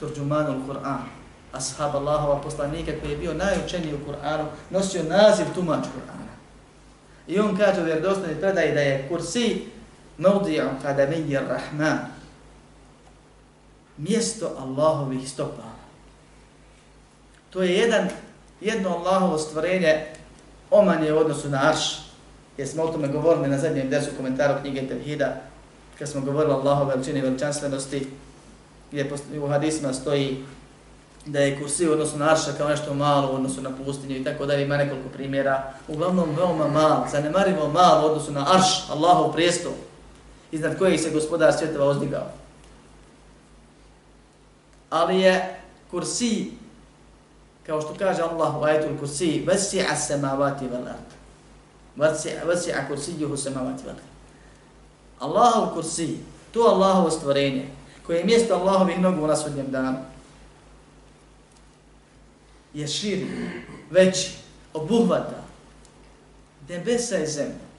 [0.00, 1.19] Turđumanul Kur'an
[1.52, 6.30] ashab Allahova poslanika koji je bio najučeniji u Kur'anu, nosio naziv tumač Kur'ana.
[7.26, 9.64] I on kaže u vjerodostojnoj predaji da je kursi
[10.18, 11.98] mevdi'u qadamiyyi rahman
[13.96, 15.62] mjesto Allahovih stopa.
[17.50, 18.08] To je jedan,
[18.60, 20.06] jedno Allahovo stvorenje
[20.70, 22.10] omanje u odnosu na arš,
[22.56, 25.36] jer smo o tome govorili na zadnjem desu komentaru knjige Tevhida,
[25.98, 28.06] kad smo govorili o Allahove veličine i veličanstvenosti,
[28.90, 29.10] gdje
[29.42, 30.44] u hadisima stoji
[31.26, 34.24] da je kursi u odnosu na arša kao nešto malo u odnosu na pustinju i
[34.24, 35.72] tako dalje, ima nekoliko primjera.
[35.88, 39.72] Uglavnom veoma malo, zanemarivo malo u odnosu na arš, Allahov prijestol,
[40.52, 42.26] iznad kojeg se gospodar svjetova ozdigao.
[44.90, 45.60] Ali je
[45.90, 46.52] kursi,
[47.66, 51.10] kao što kaže Allah u ajetul kursi, vasi'a samavati vel ard.
[52.46, 54.10] Vasi'a kursijuhu samavati vel ard.
[55.18, 56.18] Allahov kursi,
[56.52, 57.68] to Allahovo stvorenje,
[58.06, 59.98] koje je mjesto Allahovih nogu na sudnjem danu,
[62.74, 63.26] je širi,
[63.90, 64.30] veći,
[64.74, 65.40] obuhvata
[66.70, 67.70] nebesa i zemlje.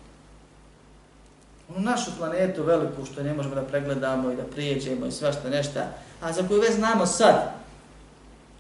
[1.76, 5.88] U našu planetu veliku što ne možemo da pregledamo i da prijeđemo i svašta nešta,
[6.22, 7.54] a za koju već znamo sad,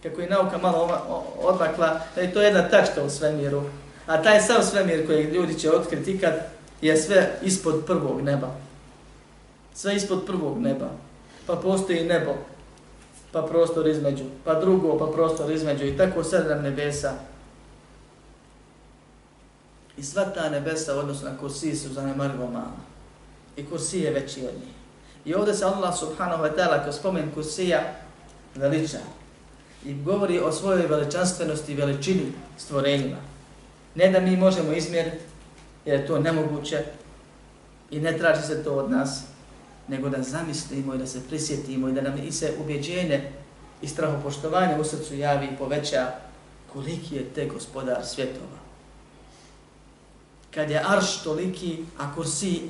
[0.04, 1.02] kako je nauka malo
[1.42, 3.64] odmakla, da je to jedna tačka u svemiru,
[4.06, 6.34] a taj sav svemir koji ljudi će otkriti kad
[6.82, 8.56] je sve ispod prvog neba.
[9.74, 10.90] Sve ispod prvog neba.
[11.48, 12.36] Pa postoji nebo,
[13.32, 17.14] pa prostor između, pa drugo, pa prostor između i tako sedam nebesa.
[19.98, 22.82] I sva ta nebesa u odnosu na kursi su zanemarivo mala.
[23.56, 24.74] I kursi je veći od njih.
[25.26, 27.94] I ovdje se Allah subhanahu wa ta'ala kao spomen kursija
[28.56, 28.98] veliča
[29.86, 33.18] i govori o svojoj veličanstvenosti i veličini stvorenjima.
[33.96, 35.18] Ne da mi možemo izmjeriti,
[35.86, 36.84] jer je to nemoguće
[37.92, 39.24] i ne traži se to od nas,
[39.92, 43.32] nego da zamislimo i da se prisjetimo i da nam i se ubjeđenje
[43.82, 46.08] i strahopoštovanje u srcu javi i poveća
[46.74, 48.62] koliki je te gospodar svjetova.
[50.54, 52.62] Kad je arš toliki, a kursi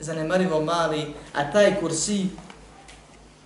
[0.00, 2.26] zanemarivo mali, a taj kursi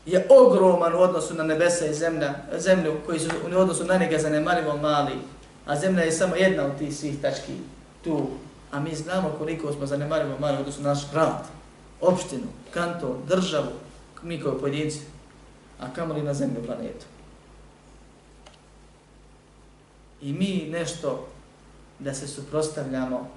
[0.07, 4.19] je ogroman u odnosu na nebesa i zemlja, zemlju koji su u odnosu na njega
[4.19, 5.15] zanemarivo mali,
[5.67, 7.53] a zemlja je samo jedna od tih svih tački
[8.05, 8.27] tu,
[8.71, 11.64] a mi znamo koliko smo zanemarivo mali u odnosu na naš grad
[12.07, 13.71] opštinu, kanton, državu,
[14.23, 15.01] mi kao pojedinci,
[15.81, 17.07] a kamo li na zemlju planetu.
[20.23, 21.27] I mi nešto
[21.99, 23.29] da se suprostavljamo,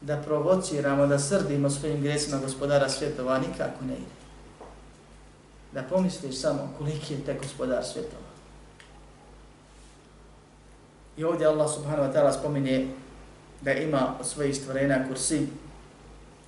[0.00, 4.22] da provociramo, da srdimo svojim gresima gospodara svjetova, nikako ne ide.
[5.72, 8.32] Da pomisliš samo koliki je te gospodar svjetova.
[11.16, 12.88] I ovdje Allah subhanahu wa ta'ala spominje
[13.60, 15.46] da ima od svojih stvorena kursi,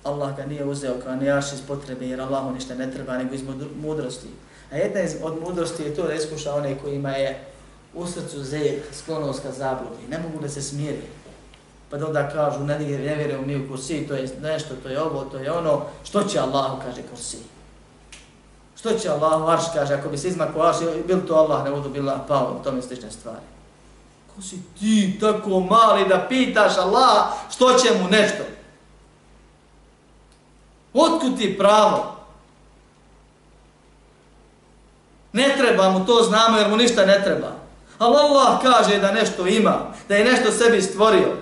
[0.05, 3.41] Allah ga nije uzeo kao nejaš iz potrebe jer Allahu ništa ne treba nego iz
[3.81, 4.27] mudrosti.
[4.71, 7.45] A jedna iz, od mudrosti je to da iskuša one kojima je
[7.93, 10.07] u srcu zed, sklonost ka zabludi.
[10.09, 11.01] Ne mogu da se smiri.
[11.89, 15.01] Pa da onda kažu, ne, ne vjerujem mi u kursi, to je nešto, to je
[15.01, 15.81] ovo, to je ono.
[16.03, 17.37] Što će Allahu, kaže kursi?
[18.79, 20.77] Što će Allah, arš, kaže, ako bi se izmakao arš,
[21.07, 23.45] bil to Allah, ne budu bila pao, to mi slične stvari.
[24.35, 28.43] Ko si ti tako mali da pitaš Allah, što će mu nešto?
[30.95, 32.15] Otkud ti pravo?
[35.33, 37.51] Ne treba mu to znamo jer mu ništa ne treba.
[37.97, 41.37] Ali Allah kaže da nešto ima, da je nešto sebi stvorio.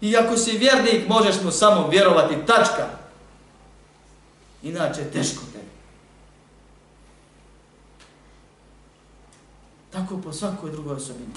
[0.00, 2.86] I ako si vjernik, možeš mu samo vjerovati, tačka.
[4.62, 5.60] Inače, teško te.
[9.90, 11.32] Tako po svakoj drugoj osobini.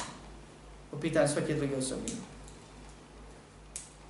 [0.92, 2.18] Po pitanju svake druge osobine.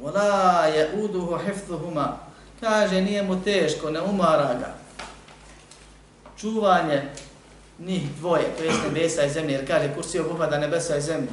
[0.01, 2.32] وَلَا يَعُودُهُ حِفْثُهُمَا
[2.63, 4.73] Kaže, nije mu teško, ne umara ga.
[6.39, 7.01] Čuvanje
[7.79, 11.31] njih dvoje, to jest nebesa i zemlje, jer kaže, kursi obuhvata nebesa i zemlje.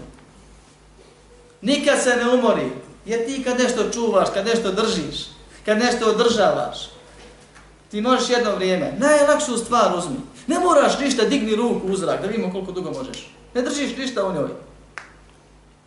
[1.62, 2.72] Nikad se ne umori,
[3.06, 5.26] jer ti kad nešto čuvaš, kad nešto držiš,
[5.64, 6.90] kad nešto održavaš,
[7.90, 10.16] ti možeš jedno vrijeme, najlakšu stvar uzmi.
[10.46, 13.34] Ne moraš ništa, digni ruku u zrak, da vidimo koliko dugo možeš.
[13.54, 14.50] Ne držiš ništa u njoj.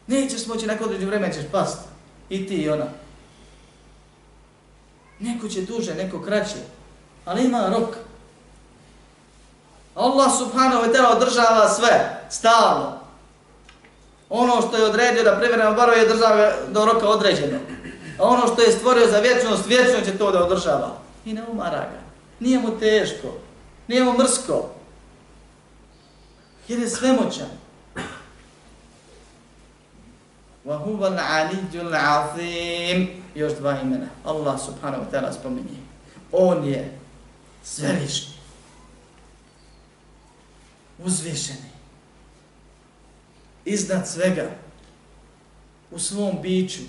[0.07, 1.79] Nećeš moći nakon određenje vremena ćeš past.
[2.29, 3.02] I ti i ona.
[5.19, 6.55] Neko će duže, neko kraće.
[7.25, 7.95] Ali ima rok.
[9.95, 12.99] Allah subhanahu wa ta'ala održava sve, stalno.
[14.29, 17.59] Ono što je odredio da privremeno barove je država do roka određeno.
[18.19, 20.97] A ono što je stvorio za vječnost, vječno će to da održava.
[21.25, 21.99] I ne umara ga.
[22.39, 23.27] Nije mu teško.
[23.87, 24.69] Nije mu mrsko.
[26.67, 27.62] Jer je svemoćan
[30.66, 34.06] وَهُوَ الْعَلِيُّ الْعَظِيمُ Još dva imena.
[34.24, 35.78] Allah subhanahu wa ta'ala spominje.
[36.32, 36.98] On je
[37.64, 38.34] svevišnji.
[41.04, 41.70] Uzvišeni.
[43.64, 44.50] Iznad svega.
[45.90, 46.82] U svom biću.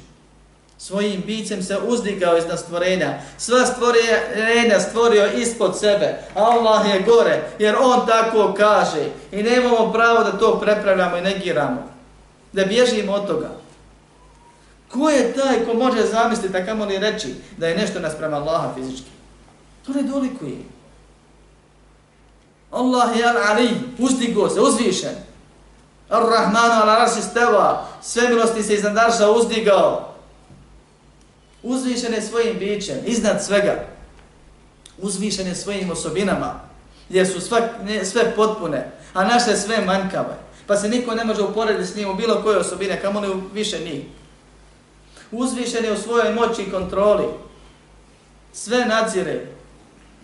[0.77, 3.21] Svojim bićem se uzdigao iznad stvorenja.
[3.37, 6.21] Sva stvorenja stvorio ispod sebe.
[6.35, 9.09] Allah je gore, jer on tako kaže.
[9.31, 11.83] I nemamo pravo da to prepravljamo i negiramo.
[12.53, 13.49] Da bježimo od toga.
[14.94, 18.74] Ko je taj ko može zamisliti, a kamo li reći, da je nešto nasprema Allaha
[18.74, 19.10] fizički?
[19.86, 20.56] To ne dolikuje.
[22.70, 25.14] Allah je al-Ali, uzdigo se, uzvišen.
[26.08, 30.14] Ar-Rahmanu ala rasi steva, sve milosti se iznad Arša uzdigao.
[31.62, 33.84] Uzvišen je svojim bićem, iznad svega.
[34.98, 36.60] Uzvišen je svojim osobinama,
[37.08, 40.36] gdje su sve, ne, sve potpune, a naše sve manjkave.
[40.66, 43.78] Pa se niko ne može uporediti s njim u bilo koje osobine, kamo li više
[43.78, 44.04] njih
[45.30, 47.24] uzvišen je u svojoj moći i kontroli.
[48.52, 49.46] Sve nadzire,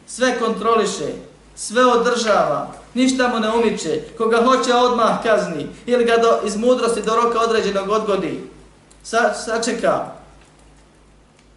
[0.07, 1.13] sve kontroliše,
[1.57, 4.03] sve održava, ništa mu ne umiče.
[4.19, 8.41] Koga hoće odmah kazni ili ga do, iz mudrosti do roka određenog odgodi.
[9.03, 10.07] Sa, sačeka.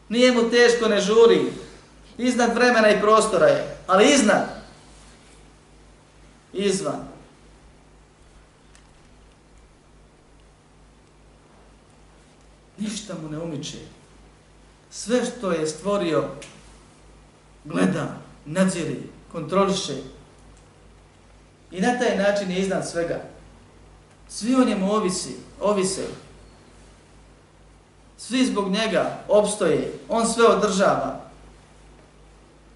[0.10, 1.52] Nije mu teško, ne žuri.
[2.18, 3.78] Iznad vremena i prostora je.
[3.88, 4.44] Ali iznad.
[6.54, 7.13] Izvan.
[12.84, 13.78] Ništa mu ne umiče.
[14.92, 16.30] Sve što je stvorio,
[17.64, 19.00] gleda, nadziri,
[19.32, 19.96] kontroliše.
[21.72, 23.22] I na taj način je iznad svega.
[24.28, 26.08] Svi o njemu ovisi, ovise.
[28.18, 31.24] Svi zbog njega opstoje, on sve održava.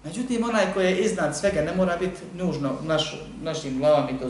[0.04, 4.26] Međutim, onaj koji je iznad svega ne mora biti nužno naš, našim glavama i to